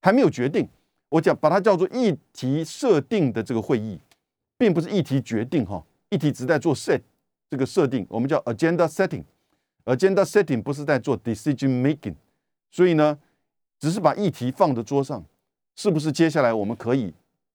[0.00, 0.68] 还没有决定，
[1.08, 3.98] 我讲把它叫做议题设定的这个会议，
[4.56, 7.00] 并不是议题决定哈，议题只在做 set
[7.50, 12.14] 这个设定，我们叫 agenda setting，agenda setting 不是在做 decision making，
[12.70, 13.18] 所以呢，
[13.80, 15.24] 只是把议题放在桌上，
[15.74, 17.12] 是不是接下来我们可以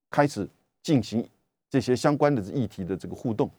[0.09, 0.45] 开始
[0.81, 1.25] 进行
[1.69, 3.49] 这些相关的议题的这个互动？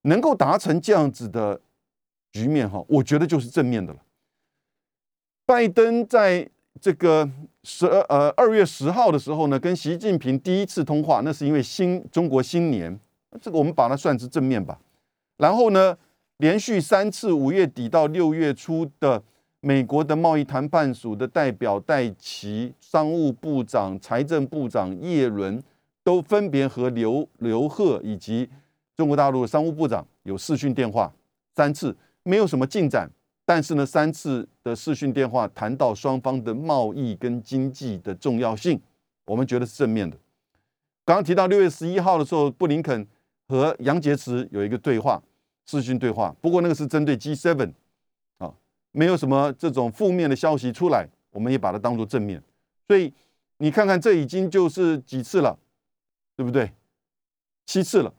[0.00, 1.60] 能够达成这样子的
[2.32, 4.00] 局面哈，我觉得就是正面的了。
[5.44, 6.48] 拜登在
[6.80, 7.28] 这个
[7.62, 12.98] 十呃二月十号的时候呢，跟习近平第一次通话，那是因为新中国新年，
[13.40, 14.80] 这个我们把它算是正面吧。
[15.36, 15.96] 然后呢，
[16.38, 19.22] 连续三次五月底到六月初的
[19.60, 25.62] 美国的贸易谈判署的代表戴奇、商务部长、财政部长叶伦
[26.02, 28.48] 都分别和刘刘鹤以及。
[28.94, 31.10] 中国大陆的商务部长有视讯电话
[31.56, 33.10] 三次，没有什么进展。
[33.44, 38.80] 但是呢，三次的视讯电话谈到双方的贸易跟经济的重要性，
[39.24, 40.16] 我们觉得是正面的。
[41.04, 43.06] 刚刚提到六月十一号的时候，布林肯
[43.48, 45.20] 和杨洁篪有一个对话，
[45.66, 46.34] 视讯对话。
[46.40, 47.72] 不过那个是针对 G7
[48.38, 48.54] 啊，
[48.92, 52.40] 没有什么这种负面的消息出来，我们也把它当做正面。
[52.86, 53.12] 所以
[53.56, 55.58] 你看看，这已经就是几次了，
[56.36, 56.72] 对不对？
[57.66, 58.14] 七次了。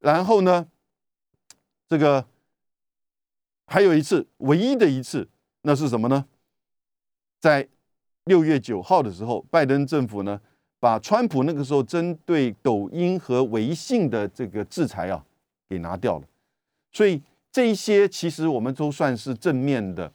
[0.00, 0.66] 然后呢，
[1.86, 2.26] 这个
[3.66, 5.28] 还有一次，唯一的一次，
[5.62, 6.24] 那是什么呢？
[7.40, 7.66] 在
[8.24, 10.40] 六月九号的时候，拜登政府呢，
[10.80, 15.24] 把川普那个时候针对抖音和微信的这个制裁啊，
[15.68, 16.26] 给拿掉了。
[16.92, 20.10] 所以这一些其实我们都算是正面的。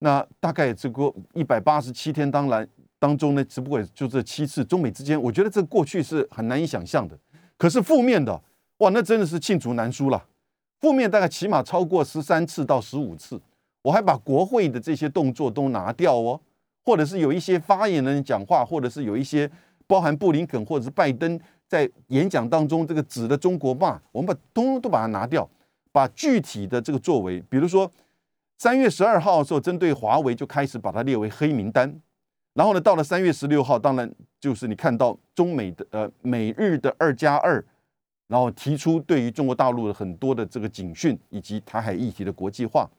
[0.00, 7.18] 那大概这个一百八十七天，当然当中呢，只不过就这七次，中美之间，我觉得这过去是很难以想象的。
[7.56, 8.42] 可是负面的。
[8.78, 10.22] 哇，那真的是罄竹难书了。
[10.84, 13.40] 负面大概起码超过十三次到十五次，
[13.80, 16.38] 我还把国会的这些动作都拿掉哦，
[16.84, 19.50] 或者是有一些发言人讲话，或者是有一些
[19.86, 25.48] 包含布林肯或者是拜登在演讲当中这个指的中国骂，我们把通通都把它拿掉，
[25.90, 27.90] 把具体的这个作为，比如说
[28.58, 31.98] 三月十二号的时候，针对华为就开始把它列为黑名单，
[32.52, 37.64] 然后呢，到了三月十六号，当然就是你看到中美的呃美日的二加二。
[38.34, 42.90] 然后提出对于中国大陆的很多的这个警讯，以及台海议题的国际化。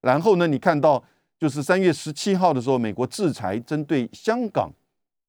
[0.00, 1.04] 然后呢，你看到
[1.38, 4.72] 就是三月十七号的时候，美国制裁针对香港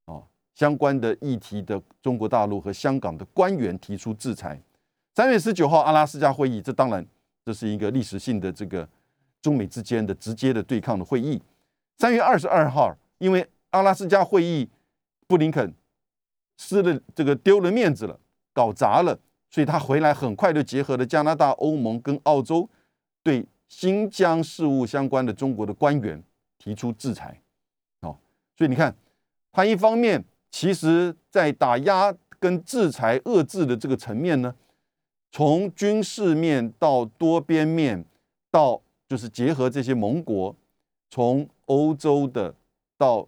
[0.06, 0.24] 啊
[0.56, 4.58] 相关的议题的中国大陆和香港的官员提出制裁。
[5.14, 7.06] 三月十九号阿拉斯加会议，这当然
[7.44, 8.88] 这是一个历史性的这个
[9.42, 11.42] 中美之间的直接的对抗的会议。
[11.98, 14.70] 三月二十二号，因为阿拉斯加会议
[15.28, 15.74] 布林肯
[16.58, 18.18] 失了这个丢了面子了。
[18.56, 19.20] 搞砸了，
[19.54, 22.68] 所以他回来很快就结合了加拿大、欧盟跟澳洲，
[23.22, 26.24] 对新疆事务相关的中国的官员
[26.58, 27.40] 提出制裁。
[28.00, 28.18] 哦，
[28.58, 28.96] 所以你看，
[29.52, 34.56] 他一方面其实在打压跟制裁遏制的这个层面呢，
[35.32, 38.04] 从军事面到多边面，
[38.50, 40.56] 到就是结合这些盟国，
[41.12, 42.56] 从欧洲的
[42.98, 43.28] 到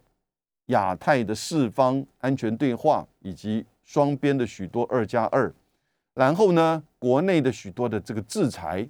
[0.66, 5.54] 亚太的四方安全对话，以及双边的许多二加二，
[6.16, 8.88] 然后呢，国内的许多的这个制裁，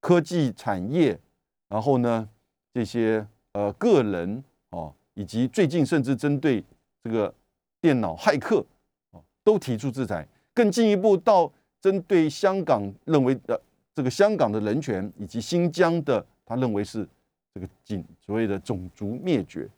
[0.00, 1.20] 科技产业，
[1.68, 2.26] 然后呢，
[2.72, 6.64] 这些呃个人哦，以及最近甚至针对
[7.04, 7.32] 这个
[7.78, 8.64] 电脑骇客
[9.10, 13.60] 哦，都提出制裁，更进一步到针对香港认为的
[13.94, 17.06] 这个香港的人权以及新疆的，他认为是
[17.52, 19.68] 这个仅所谓的种族灭绝。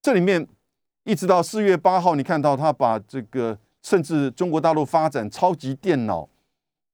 [0.00, 0.46] 这里面
[1.02, 6.28] 一直到四月八号，你看到他把这个甚至中国大陆发展超级电脑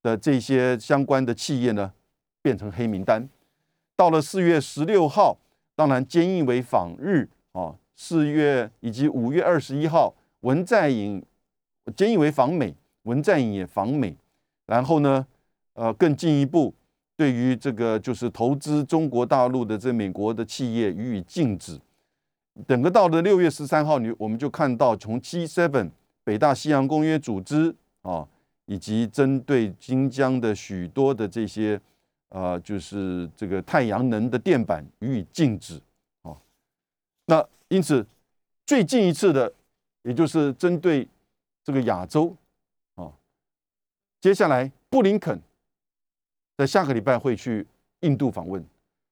[0.03, 1.91] 的这些相关的企业呢，
[2.43, 3.27] 变成黑名单。
[3.97, 5.39] 到了四月十六号，
[5.75, 11.25] 当然菅义伟访日啊，四月以及五月二十一号，文在寅、
[11.97, 12.75] 菅义伟访美，
[13.05, 14.15] 文在寅也访美。
[14.67, 15.27] 然后呢，
[15.73, 16.75] 呃，更进一步，
[17.17, 21.81] 对于这个就是投资中国大陆的这美国的企业予以禁止。
[22.69, 25.89] 整个到了六月十三号，你我们就看到从 G7
[26.25, 28.27] 北大西洋公约组织啊，
[28.67, 31.81] 以及针对新疆的许多的这些
[32.29, 35.81] 呃，就是这个太阳能的电板予以禁止
[36.23, 36.37] 啊。
[37.27, 38.07] 那因此
[38.65, 39.53] 最近一次的，
[40.03, 41.09] 也就是针对
[41.63, 42.37] 这个亚洲
[42.95, 43.13] 啊，
[44.21, 45.41] 接下来布林肯
[46.57, 47.67] 在下个礼拜会去
[48.01, 48.65] 印度访问，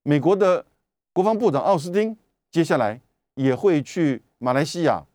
[0.03, 0.65] 美国的
[1.13, 2.17] 国防部长奥斯汀
[2.51, 3.01] 接下来。
[3.37, 5.07] 也会去马来西亚、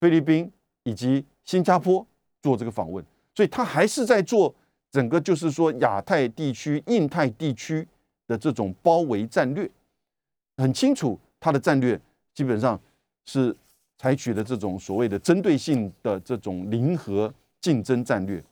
[0.00, 0.50] 菲律宾
[0.88, 2.04] 以及新加坡
[2.40, 4.54] 做这个访问，所以他还是在做
[4.90, 7.86] 整个就是说亚太地区、印太地区
[8.26, 9.70] 的这种包围战略。
[10.56, 12.00] 很清楚，他的战略
[12.32, 12.80] 基本上
[13.26, 13.54] 是
[13.98, 18.42] 采取的这种所谓的针对性的这种零和竞争战略。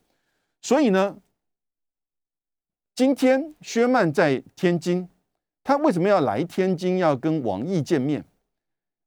[0.61, 1.17] 所以呢，
[2.95, 5.09] 今天薛曼在天津，
[5.65, 8.23] 他为什么要来天津，要跟王毅见面？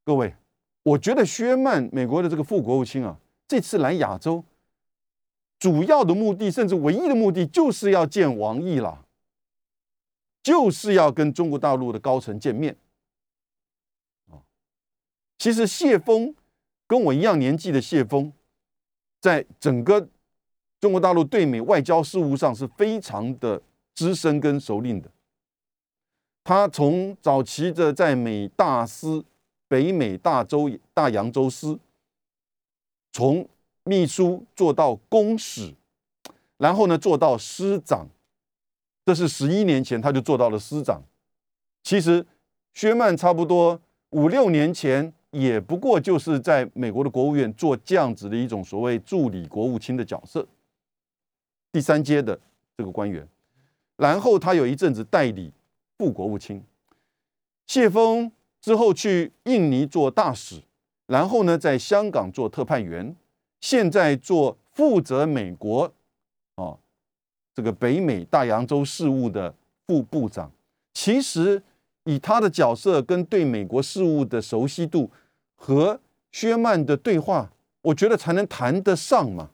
[0.04, 0.34] 各位，
[0.82, 4.44] 我觉得薛曼美国的这个副国务卿啊，这次来亚洲，
[5.60, 9.06] 主要的目的，甚至唯一的目的，就是要见王毅了，
[10.42, 12.76] 就是要跟中国大陆的高层见面。
[14.32, 14.40] 啊，
[15.38, 16.34] 其实谢峰
[16.88, 18.32] 跟我一样年纪的谢峰，
[19.20, 20.08] 在整个
[20.80, 23.62] 中国大陆对美外交事务上是非常的
[23.94, 25.12] 资深跟熟练的。
[26.44, 29.26] 他从早期的在美大司。
[29.70, 31.80] 北美大洲大洋洲司，
[33.14, 33.48] 从
[33.84, 35.74] 秘书做到公使，
[36.58, 38.08] 然后呢做到师长，
[39.06, 41.02] 这是十一年前他就做到了师长。
[41.84, 42.26] 其实
[42.74, 43.80] 薛曼差不多
[44.10, 50.46] 五六年前也不过就是在美国的国务院做这样子的一种所谓助理国务卿的角色，
[51.72, 52.38] 第三阶的
[52.76, 53.28] 这个官员。
[53.98, 55.52] 然后他有一阵子代理
[55.98, 56.64] 副国务卿，
[57.68, 58.32] 谢峰。
[58.62, 60.62] 之后去印尼做大使，
[61.08, 63.16] 然后呢，在香港做特派员，
[63.62, 65.92] 现在做负责美国
[66.56, 66.78] 啊
[67.56, 69.54] 这个北美大洋洲事务的
[69.88, 70.52] 副部长。
[70.94, 71.64] 其实
[72.04, 75.10] 以他的角色跟对美国事务的熟悉度
[75.56, 76.00] 和
[76.32, 79.52] 薛曼的对话，我觉得才能谈得上嘛，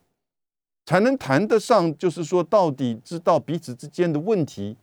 [0.84, 4.76] 才能谈得上，就是说到底知道彼此之间的问题。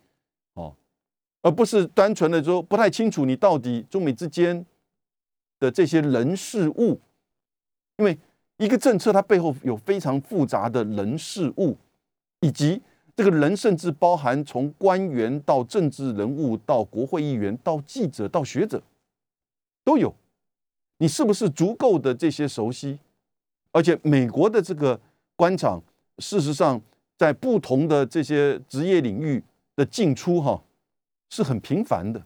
[1.43, 4.65] 而不是单纯的说不太清楚你到底中美之间
[5.59, 6.99] 的这些人事物，
[7.97, 8.17] 因为
[8.57, 11.77] 一个政策它背后有非常复杂的人事物，
[12.39, 12.81] 以及
[13.15, 18.81] 这个人甚至包含从官员到政治人物到国会议员到记者到学者
[19.83, 20.15] 都有，
[20.99, 22.99] 你是不是足够的这些熟悉？
[23.71, 24.99] 而且美国的这个
[25.35, 25.83] 官场，
[26.19, 26.81] 事实上
[27.17, 29.43] 在不同的这些职业领域
[29.75, 30.63] 的进出哈。
[31.33, 32.23] 是很频繁的，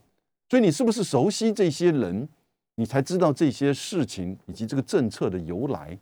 [0.49, 2.27] 所以你是不是熟悉这些人，
[2.75, 5.97] 你才知道这些事情以及这个政策的由来？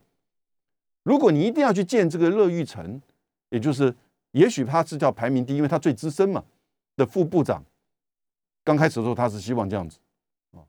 [1.04, 3.00] 如果你一定要去见这个乐玉成，
[3.50, 3.96] 也就是
[4.32, 6.44] 也许他是叫排名第一，因为他最资深嘛
[6.96, 7.64] 的副部长。
[8.64, 10.00] 刚开始的时候他是希望这样子
[10.54, 10.66] 啊，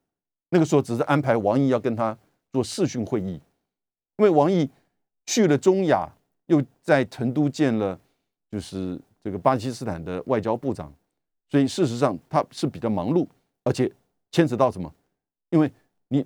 [0.50, 2.14] 那个时候只是安排王毅要跟他
[2.52, 3.40] 做视讯会议，
[4.18, 4.68] 因为王毅
[5.24, 6.06] 去了中亚，
[6.48, 7.98] 又在成都见了
[8.52, 10.92] 就是这个巴基斯坦的外交部长。
[11.48, 13.26] 所以事实上他是比较忙碌，
[13.64, 13.90] 而且
[14.30, 14.92] 牵扯到什么？
[15.50, 15.70] 因为
[16.08, 16.24] 你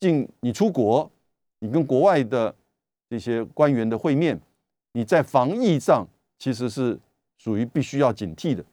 [0.00, 1.10] 进你出国，
[1.58, 2.54] 你跟国外的
[3.08, 4.40] 这些官员的会面，
[4.92, 6.06] 你在防疫上
[6.38, 6.98] 其实是
[7.36, 8.64] 属于必须要警惕的，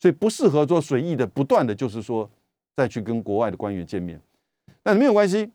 [0.00, 2.28] 所以不适合做随意的不断的就是说
[2.74, 4.20] 再去跟国外的官员见面。
[4.82, 5.50] 但是没有关系，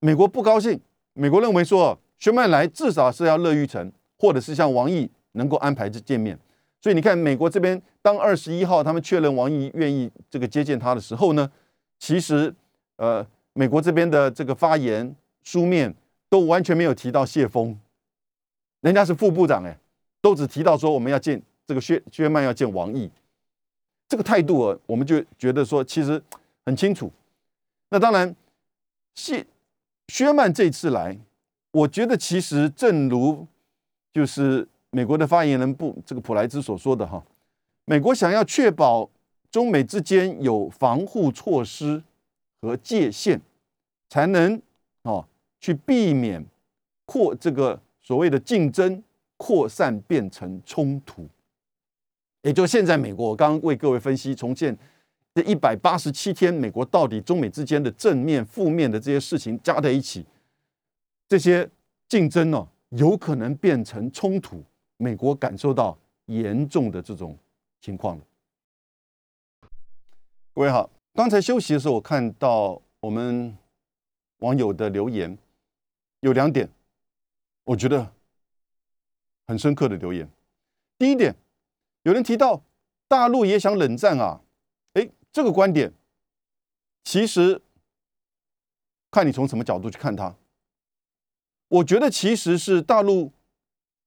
[0.00, 0.80] 美国不高兴，
[1.12, 6.38] 美国认为说薛曼来至少是要乐玉成，或者是像王毅能够安排这见面。
[6.84, 11.50] 所以你看，美国这边当二十一号他们确认王毅愿意这个接见他的时候呢，
[11.98, 12.54] 其实
[12.96, 15.94] 呃，美国这边的这个发言书面
[16.28, 17.74] 都完全没有提到谢峰，
[18.82, 19.74] 人家是副部长哎，
[20.20, 23.10] 都只提到说我们要见这个薛薛曼要见王毅，
[24.06, 26.22] 这个态度啊，我们就觉得说其实
[26.66, 27.10] 很清楚。
[27.88, 28.36] 那当然，
[29.14, 29.46] 谢
[30.08, 31.18] 薛曼这次来，
[31.70, 33.46] 我觉得其实正如
[34.12, 37.20] 就是美国的发言人布这个普莱兹所说的哈，
[37.84, 39.10] 美国想要确保
[39.50, 42.00] 中美之间有防护措施
[42.62, 43.40] 和界限，
[44.08, 44.62] 才能
[45.02, 45.26] 哦
[45.58, 46.44] 去避免
[47.06, 49.02] 扩这个所谓的竞争
[49.36, 51.26] 扩散变成冲突。
[52.42, 54.78] 也就现在美国，我刚刚为各位分析重建。
[55.34, 60.24] 这一百八十七天，美国到底中美之间的正面、负面的这些事情加在一起，
[61.28, 61.68] 这些
[62.08, 64.62] 竞争呢，有可能变成冲突。
[64.96, 67.38] 美国感受到严重的这种
[67.80, 68.24] 情况了。
[70.54, 73.56] 各位好，刚才休息的时候，我看到我们
[74.38, 75.36] 网友的留言
[76.20, 76.68] 有两点，
[77.64, 78.12] 我觉得
[79.46, 80.28] 很深刻的留言。
[80.96, 81.34] 第一点，
[82.02, 82.62] 有人提到
[83.08, 84.40] 大陆也想冷战啊。
[85.32, 85.92] 这个观点，
[87.02, 87.60] 其实
[89.10, 90.32] 看你从什么角度去看它。
[91.66, 93.32] 我觉得其实是大陆，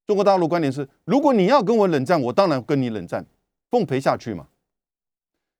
[0.07, 3.25] 中国大陆观点是：如果你要跟我冷战，我当然跟你冷战，
[3.69, 4.47] 奉陪下去嘛。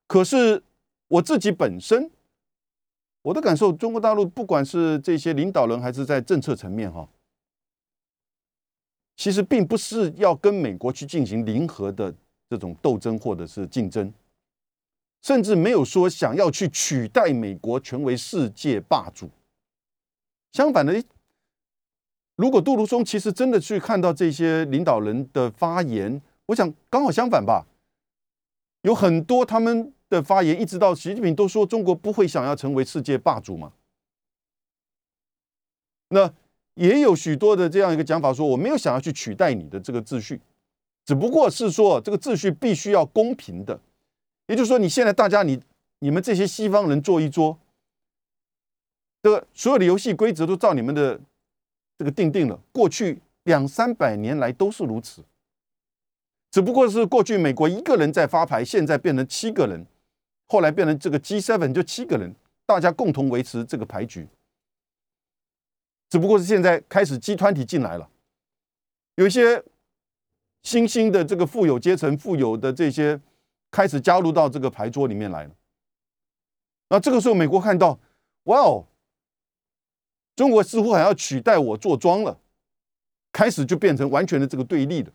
[0.08, 0.64] 可是
[1.10, 2.10] 我自己本身，
[3.22, 7.08] 我的感受，中国大陆不管是这些领导人，还是在政策层面，哈，
[9.18, 12.16] 其实并不是要跟美国去进行零和的
[12.50, 14.12] 这种斗争或者是竞争。
[15.24, 19.30] 甚至没有说想要去取代美国成为世界霸主。
[20.54, 21.04] 相反的，
[22.38, 27.66] 如果杜鲁松其实真的去看到这些领导人的发言，我想刚好相反吧。
[28.84, 33.74] 有很多他们的发言，一直到习近平都说中国不会想要成为世界霸主嘛。
[36.10, 36.32] 那
[36.76, 40.40] 也有许多的这样一个讲法，说我没有想要去取代你的这个秩序，
[41.06, 43.78] 只不过是说这个秩序必须要公平的。
[44.46, 45.60] 也就是说，你现在大家你
[46.00, 47.58] 你们这些西方人坐一桌，
[49.24, 51.20] 这个所有的游戏规则都照你们的
[51.98, 52.60] 这个定定了。
[52.72, 55.24] 过去两三百年来都是如此，
[56.52, 59.86] 只不过是过去美国一个人在发牌，现在变成七个人，
[60.48, 62.36] 后来变成这个 G seven 就七个人，
[62.66, 64.28] 大家共同维持这个牌局。
[66.10, 68.10] 只不过是现在开始集团体进来了，
[69.16, 69.64] 有一些
[70.64, 73.20] 新兴的这个富有阶层、富有的这些。
[73.70, 75.52] 开始加入到这个牌桌里面来了。
[76.88, 78.00] 那这个时候，美国看到，
[78.44, 78.88] 哇哦，
[80.38, 82.40] 中国似乎还要取代我坐庄了，
[83.34, 85.12] 开始就变成完全的这个对立的。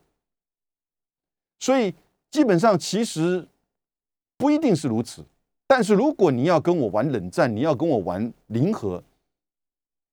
[1.59, 1.95] 所以
[2.29, 3.47] 基本上其实
[4.37, 5.25] 不一定是如此。
[5.65, 9.01] 但是如果你要跟我玩冷战，你要跟我玩零和，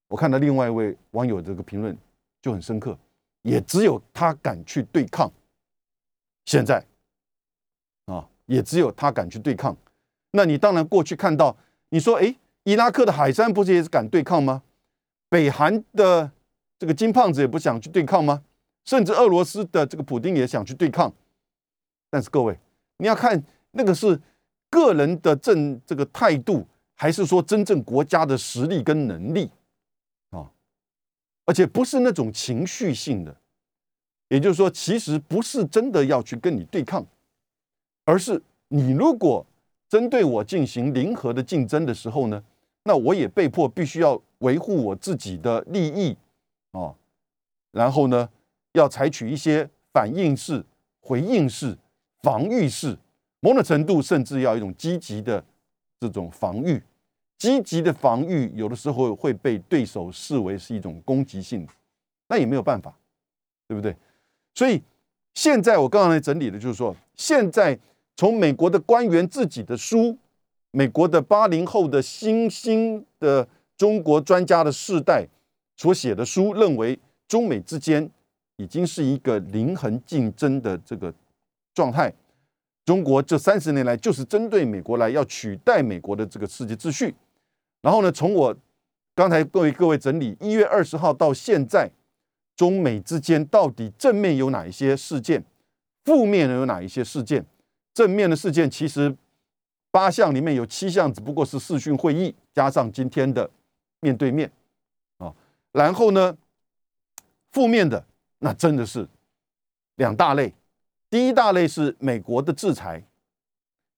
[0.09, 1.95] 我看到另外一位网友这个评论
[2.41, 2.97] 就很深刻，
[3.43, 5.31] 也只有他敢去对抗。
[6.47, 6.83] 现在。
[8.07, 9.77] 啊也只有他敢去对抗，
[10.33, 11.57] 那你当然过去看到，
[11.91, 12.35] 你说，哎，
[12.65, 14.63] 伊拉克的海山不是也是敢对抗吗？
[15.31, 16.31] 北韩的
[16.79, 18.43] 这个金胖子也不想去对抗吗？
[18.85, 21.13] 甚至俄罗斯的这个普京也想去对抗，
[22.11, 22.59] 但是各位，
[22.97, 24.21] 你要看那个是
[24.69, 26.67] 个人的政这个态度，
[26.97, 29.51] 还是说真正国家的实力跟能力
[30.31, 30.51] 啊？
[31.45, 33.37] 而且不是那种情绪性的，
[34.29, 37.07] 也就是说，其实不是真的要去跟你对抗。
[38.07, 39.47] 而是你如果
[39.89, 42.43] 针对我进行零和的竞争的时候呢，
[42.85, 46.15] 那我也被迫必须要维护我自己的利益
[46.73, 46.95] 啊，
[47.71, 48.29] 然后呢，
[48.73, 50.63] 要采取一些反应式、
[51.01, 51.79] 回应式、
[52.23, 52.99] 防御式，
[53.41, 55.43] 某种程度甚至要一种积极的
[55.99, 56.83] 这种防御。
[57.39, 61.67] 积极的防御有的时候会被对手视为是一种攻击性，
[62.29, 62.95] 那也没有办法，
[63.67, 63.97] 对不对？
[64.55, 64.83] 所以
[65.33, 67.79] 现在我刚刚来整理的就是说，现在。
[68.17, 70.19] 从美国的官员自己的书，
[70.73, 73.49] 美国的八零后的新兴的
[73.81, 75.27] 中国专家的世代
[75.75, 78.11] 所写的书，认为中美之间
[78.59, 81.11] 已经是一个零衡竞争的这个
[81.73, 82.13] 状态。
[82.85, 87.15] 中国这三十年来就是针对美国来要取代美国的这个世界秩序。
[87.81, 88.55] 然后呢，从我
[89.15, 91.91] 刚才各位各位整理，一月二十号到现在，
[92.55, 95.43] 中美之间到底正面有哪一些事件，
[96.05, 97.47] 负面的有哪一些事件？
[97.95, 99.17] 正面的事件其实
[99.91, 103.51] 八项里面有七项，只不过是视讯会议加上今天的
[104.01, 104.51] 面对面，
[105.19, 105.35] 啊
[105.73, 106.37] 然后呢，
[107.53, 108.05] 负面的
[108.39, 109.09] 那真的是
[109.97, 110.55] 两大类，
[111.09, 113.05] 第一大类是美国的制裁，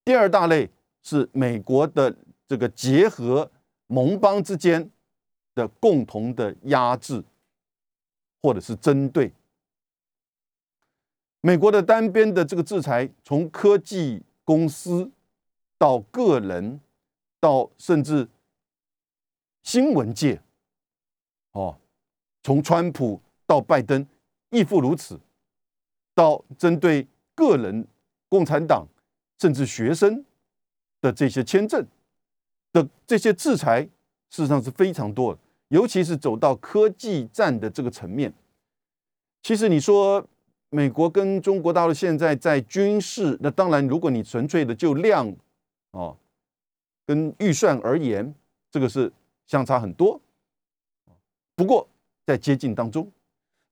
[0.05, 0.69] 第二大类
[1.03, 2.15] 是美国的
[2.47, 3.51] 这个结合
[3.87, 4.91] 盟邦之间
[5.55, 7.23] 的共同的压制，
[8.43, 9.33] 或者是针对。
[11.41, 15.11] 美国的单边的这个制裁，从科技公司
[15.77, 16.81] 到个人，
[17.41, 18.29] 到甚至
[19.63, 20.41] 新闻界，
[21.53, 21.77] 哦，
[22.43, 24.07] 从川普到拜登，
[24.51, 25.19] 亦复如此，
[26.15, 27.87] 到针对个人、
[28.29, 28.87] 共产党
[29.39, 30.25] 甚至学生
[31.01, 31.87] 的这些签证
[32.73, 33.83] 的这些制裁，
[34.31, 38.33] 事实上是非常多的，尤其是走到科技战的这个层面。
[39.43, 40.27] 其实你说。
[40.75, 45.31] 美国跟中国大陆现在在军事，那当然，如果你纯粹的就量，
[45.91, 46.17] 哦，
[47.05, 48.35] 跟预算而言，
[48.71, 49.13] 这个是
[49.47, 50.20] 相差很多。
[51.55, 51.86] 不过
[52.26, 53.11] 在接近当中，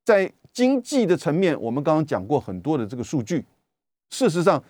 [0.04, 3.44] 在经济的层面，我们刚刚讲过很多的这个数据。
[4.10, 4.62] 事实上，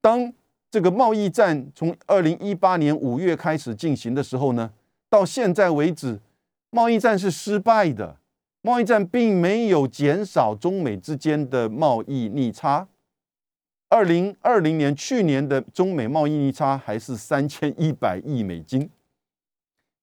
[0.00, 0.32] 当
[0.70, 4.72] 这个贸易战从二零一八年五月开始进行的时候呢，
[5.08, 6.18] 到现在为止，
[6.70, 8.16] 贸易战是失败的。
[8.62, 12.88] 贸易战并没有减少中美之间的贸易逆差。
[13.90, 18.88] 二零二零年去年的中美贸易逆差还是三千一百亿美金，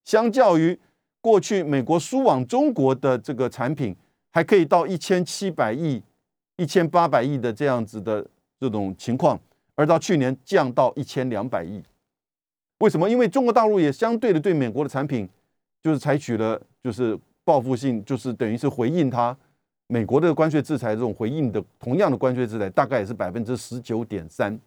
[0.06, 0.78] 相较于
[1.22, 3.96] 过去美国输往中国的这个产品，
[4.32, 6.02] 还可以到一千七百亿、
[6.58, 8.26] 一千八百亿的这样子的
[8.60, 9.40] 这种情况，
[9.76, 11.82] 而到去年降到一千两百亿。
[12.80, 13.10] 为什么？
[13.10, 15.30] 因为中国大陆也相对的对美国的产品，
[15.82, 17.20] 就是采取了就是。
[17.44, 19.36] 报复性就是等于是回应他
[19.88, 24.58] 美国的关税制裁，这种回应的同样的关税制裁大概也是百分之十九点三。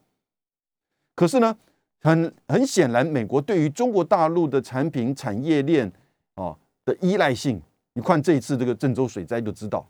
[1.14, 1.56] 可是呢，
[2.04, 5.90] 很很显然，美国对于中国大陆的产品产业链
[6.34, 7.60] 啊的依赖性，
[7.94, 9.84] 你看这一次这个郑州水灾就知道，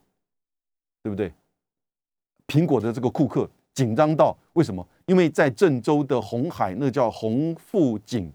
[1.02, 1.30] 对不对？
[2.46, 4.86] 苹果的这个库克紧张到为什么？
[5.06, 8.32] 因为在郑州的红海，那叫红富锦，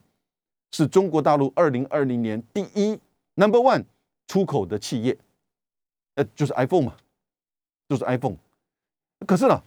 [0.72, 3.00] 是中国大陆二零二零年第一
[3.34, 3.84] number one。
[4.28, 5.18] 出口的企业，
[6.14, 6.96] 呃，就是 iPhone 嘛，
[7.88, 8.36] 就是 iPhone。
[9.26, 9.60] 可是呢，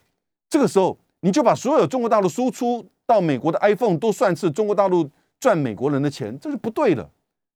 [0.49, 5.09] 这个时候你就把所有中国大陆输出到美国的 iPhone 都算是中国大陆
[5.39, 7.07] 赚美国人的钱，这是不对的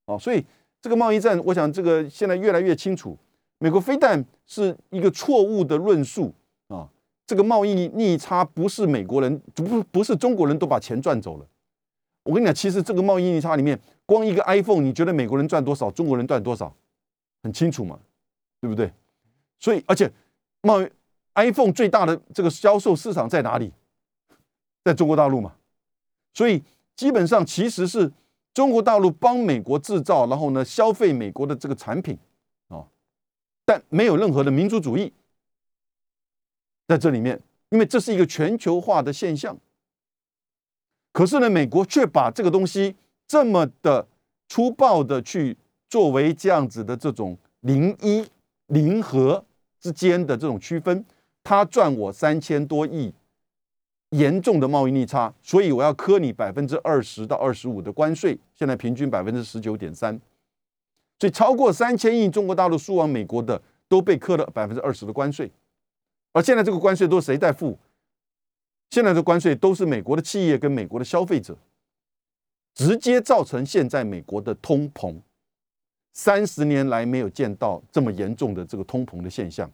[0.05, 0.19] 啊！
[0.19, 0.45] 所以
[0.83, 3.17] 这个贸易战，我想这个现在越来越清楚，
[3.59, 6.35] 美国非但是一个错误的论述
[6.69, 6.87] 啊，
[7.27, 11.47] 这个贸易逆差不是美国人不不是中国人都把钱赚走了。
[12.25, 16.75] 我跟你讲，其实这个贸易逆差里面，光一个 iPhone，你觉得美国人赚多少，中国人赚多少？
[17.43, 17.99] 很清楚嘛，
[18.61, 18.93] 对不对？
[19.59, 20.11] 所以，而且
[20.63, 20.89] 贸易
[21.37, 23.73] iPhone 最大的这个销售市场在哪里？
[24.87, 25.55] 在中国大陆嘛。
[26.33, 26.63] 所以，
[26.95, 28.13] 基本上其实是
[28.55, 32.17] 中国大陆帮美国制造，然后呢消费美国的这个产品
[32.69, 32.87] 啊，
[33.65, 35.13] 但没有任何的民族主义
[36.87, 39.59] 在这里面，因为这是一个全球化的现象。
[41.13, 42.95] 可是呢，美国却把这个东西
[43.27, 44.07] 这么的
[44.49, 45.57] 粗暴的去。
[45.89, 48.27] 作为这样子的这种零一
[48.67, 49.43] 零和
[49.81, 51.07] 之间的这种区分，
[51.45, 53.15] 他赚我三千多亿，
[54.11, 60.21] 严重的贸易逆差，所以我要磕你百分之二十到二十五的关税，现在平均百分之十九点三，
[61.19, 65.51] 所以超过三千亿中国大陆输往美国的都被磕了百分之二十的关税，
[66.33, 67.79] 而现在这个关税都是谁在付？
[68.91, 71.59] 现在的关税都是美国的企业跟美国的消费者，
[72.75, 75.21] 直接造成现在美国的通膨。
[76.13, 79.71] 三十年来没有见到这么严重的这个通膨的现象，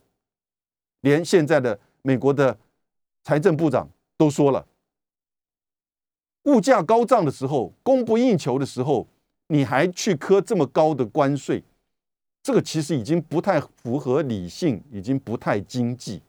[1.02, 2.58] 连现在的美国的
[3.22, 3.88] 财政部长
[4.22, 4.66] 都说了，
[6.44, 9.08] 物价高涨的时候，供不应求的时候，
[9.48, 11.64] 你还去磕这么高的关税，
[12.42, 16.22] 这个其实已经不太符合理性，已经不太经济。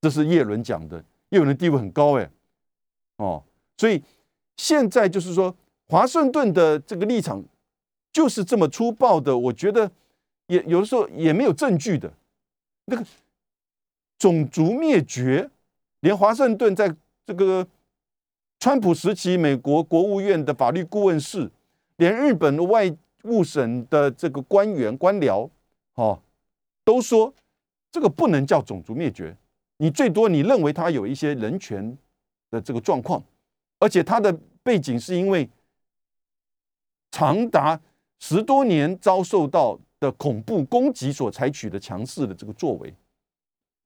[0.00, 2.30] 这是叶伦讲的，叶伦的地位很高哎，
[3.16, 3.42] 哦，
[3.76, 4.00] 所以
[4.56, 5.56] 现在就是说，
[5.88, 7.42] 华盛顿的这个立场。
[8.14, 9.90] 就是这么粗暴的，我觉得
[10.48, 12.12] 也有的时候也没有证据的。
[12.84, 13.02] 那个
[14.18, 15.50] 种族灭绝，
[16.02, 16.94] 连华盛顿在
[17.26, 17.66] 这个
[18.60, 21.50] 川普时期，美国国务院的法律顾问室，
[21.96, 22.94] 连日本的外
[23.24, 25.48] 务省的这个官员官僚，
[25.94, 26.20] 哦，
[26.84, 27.34] 都说
[27.90, 29.36] 这个不能叫种族灭绝，
[29.78, 31.96] 你最多你认为他有一些人权
[32.50, 33.22] 的这个状况，
[33.78, 35.48] 而且他的背景是因为
[37.10, 37.80] 长达。
[38.24, 42.94] 十多年遭受到的恐怖攻击所采取的强势的这个作为，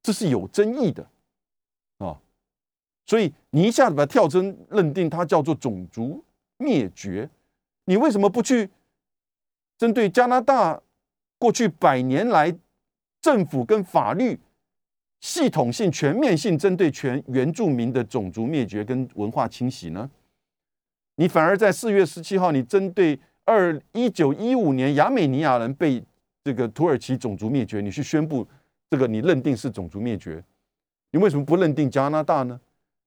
[0.02, 1.08] 这是有争议的，
[3.06, 6.24] 所以你一下子把跳针认定它叫做种族
[6.58, 7.30] 灭绝，
[7.84, 8.68] 你为什么不去
[9.78, 10.80] 针对加拿大
[11.38, 12.52] 过去百年来
[13.20, 14.40] 政府跟法律
[15.20, 20.10] 系统性、全面性针对全原住民的种族灭绝跟文化清洗呢？
[21.16, 26.02] 你反而在四月十七号，你针对二一九一五年亚美尼亚人被
[26.42, 28.46] 这个土耳其种族灭绝，你去宣布
[28.90, 30.42] 这个你认定是种族灭绝，
[31.12, 32.60] 你为什么不认定加拿大呢？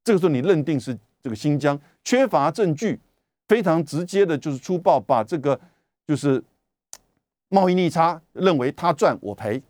[0.04, 3.00] 这个时候你认定是这个新疆，缺乏证据，
[3.47, 5.60] 非常直接的就是粗暴把这个
[6.08, 6.43] 就是
[7.50, 9.62] 贸易逆差，认为他赚我赔，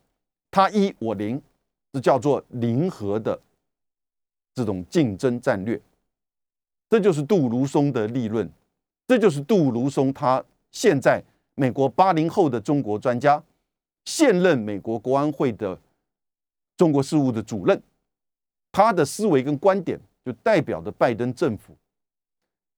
[0.51, 1.41] 他一我零，
[1.91, 3.39] 这叫做零和的
[4.53, 5.79] 这种竞争战略。
[6.89, 8.49] 这就是杜如松的立论，
[9.07, 11.23] 这就是杜如松他现在
[11.55, 13.43] 美国八零后的中国专家，
[14.05, 15.79] 现任美国国安会的
[16.75, 17.79] 中国事务的主任，
[18.71, 19.99] 他的思维跟观点
[20.29, 21.75] 就代表着拜登政府。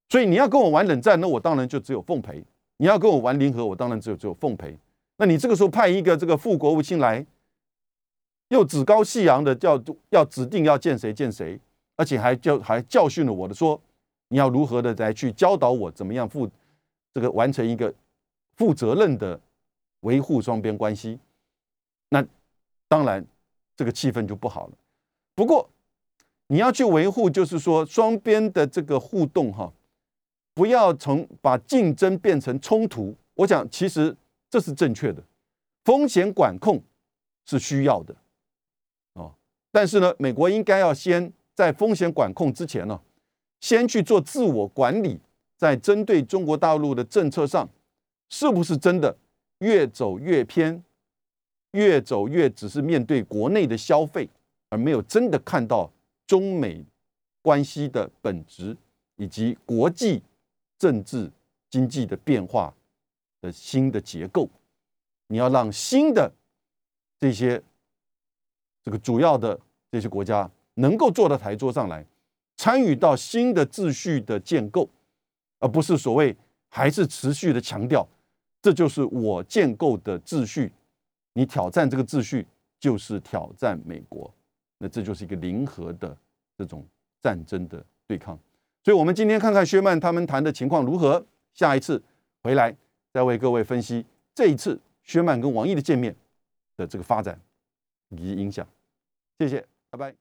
[0.08, 2.42] 所以你要跟我玩冷战，那我当然就只有奉陪；
[2.78, 4.78] 你要跟我玩零和，我当然只有只有奉陪。
[5.18, 7.26] 那你这个时候派一个这个副国务卿来，
[8.48, 9.82] 又趾高气扬的叫
[10.12, 11.60] 要指定要见谁见谁，
[11.98, 13.80] 而且还教还教训了我的说。
[14.30, 16.50] 你要如何的来去教导我怎么样负
[17.14, 17.94] 这个完成一个
[18.56, 19.38] 负责任的
[20.02, 21.20] 维护双边关系？
[22.08, 22.26] 那
[22.88, 23.26] 当然
[23.76, 24.74] 这个气氛就不好了。
[25.36, 25.70] 不过
[26.52, 29.72] 你要去维护，就是说双边的这个互动哈，
[30.54, 33.16] 不要从把竞争变成冲突。
[33.36, 34.14] 我想其实
[34.50, 35.24] 这是正确的，
[35.86, 36.84] 风险管控
[37.46, 38.14] 是需要的
[39.14, 39.34] 哦。
[39.72, 43.00] 但是呢，美国应该要先在风险管控之前呢。
[43.62, 45.22] 先去做自我管理，
[45.56, 47.70] 在针对中国大陆的政策上，
[48.30, 49.16] 是不是真的
[49.60, 50.84] 越走越偏，
[51.74, 54.28] 越走越只是面对国内的消费，
[54.70, 55.90] 而没有真的看到
[56.32, 56.82] 中美
[57.42, 58.78] 关系的本质
[59.18, 60.24] 以及国际
[60.78, 61.30] 政治
[61.70, 62.74] 经济的变化
[63.42, 64.48] 的新的结构？
[65.28, 66.32] 你要让新的
[67.20, 67.62] 这些
[68.82, 69.60] 这个主要的
[69.92, 72.06] 这些国家能够坐到台桌上来。
[72.56, 74.88] 参与到新的秩序的建构，
[75.60, 76.34] 而不是所谓
[76.70, 78.08] 还是持续的强调，
[78.62, 80.72] 这就是我建构的秩序。
[81.34, 82.48] 你挑战这个秩序，
[82.80, 84.34] 就是挑战美国。
[84.82, 86.18] 那这就是一个零和的
[86.58, 86.84] 这种
[87.22, 88.38] 战争的对抗。
[88.84, 91.24] 所以，我们今天看看薛曼他们谈的情况如何。
[91.54, 92.02] 下一次
[92.42, 92.74] 回来
[93.14, 96.16] 再为各位分析这一次薛曼跟王毅的见面
[96.78, 97.40] 的这个发展
[98.10, 98.66] 以及影响。
[99.38, 100.16] 谢谢，拜拜。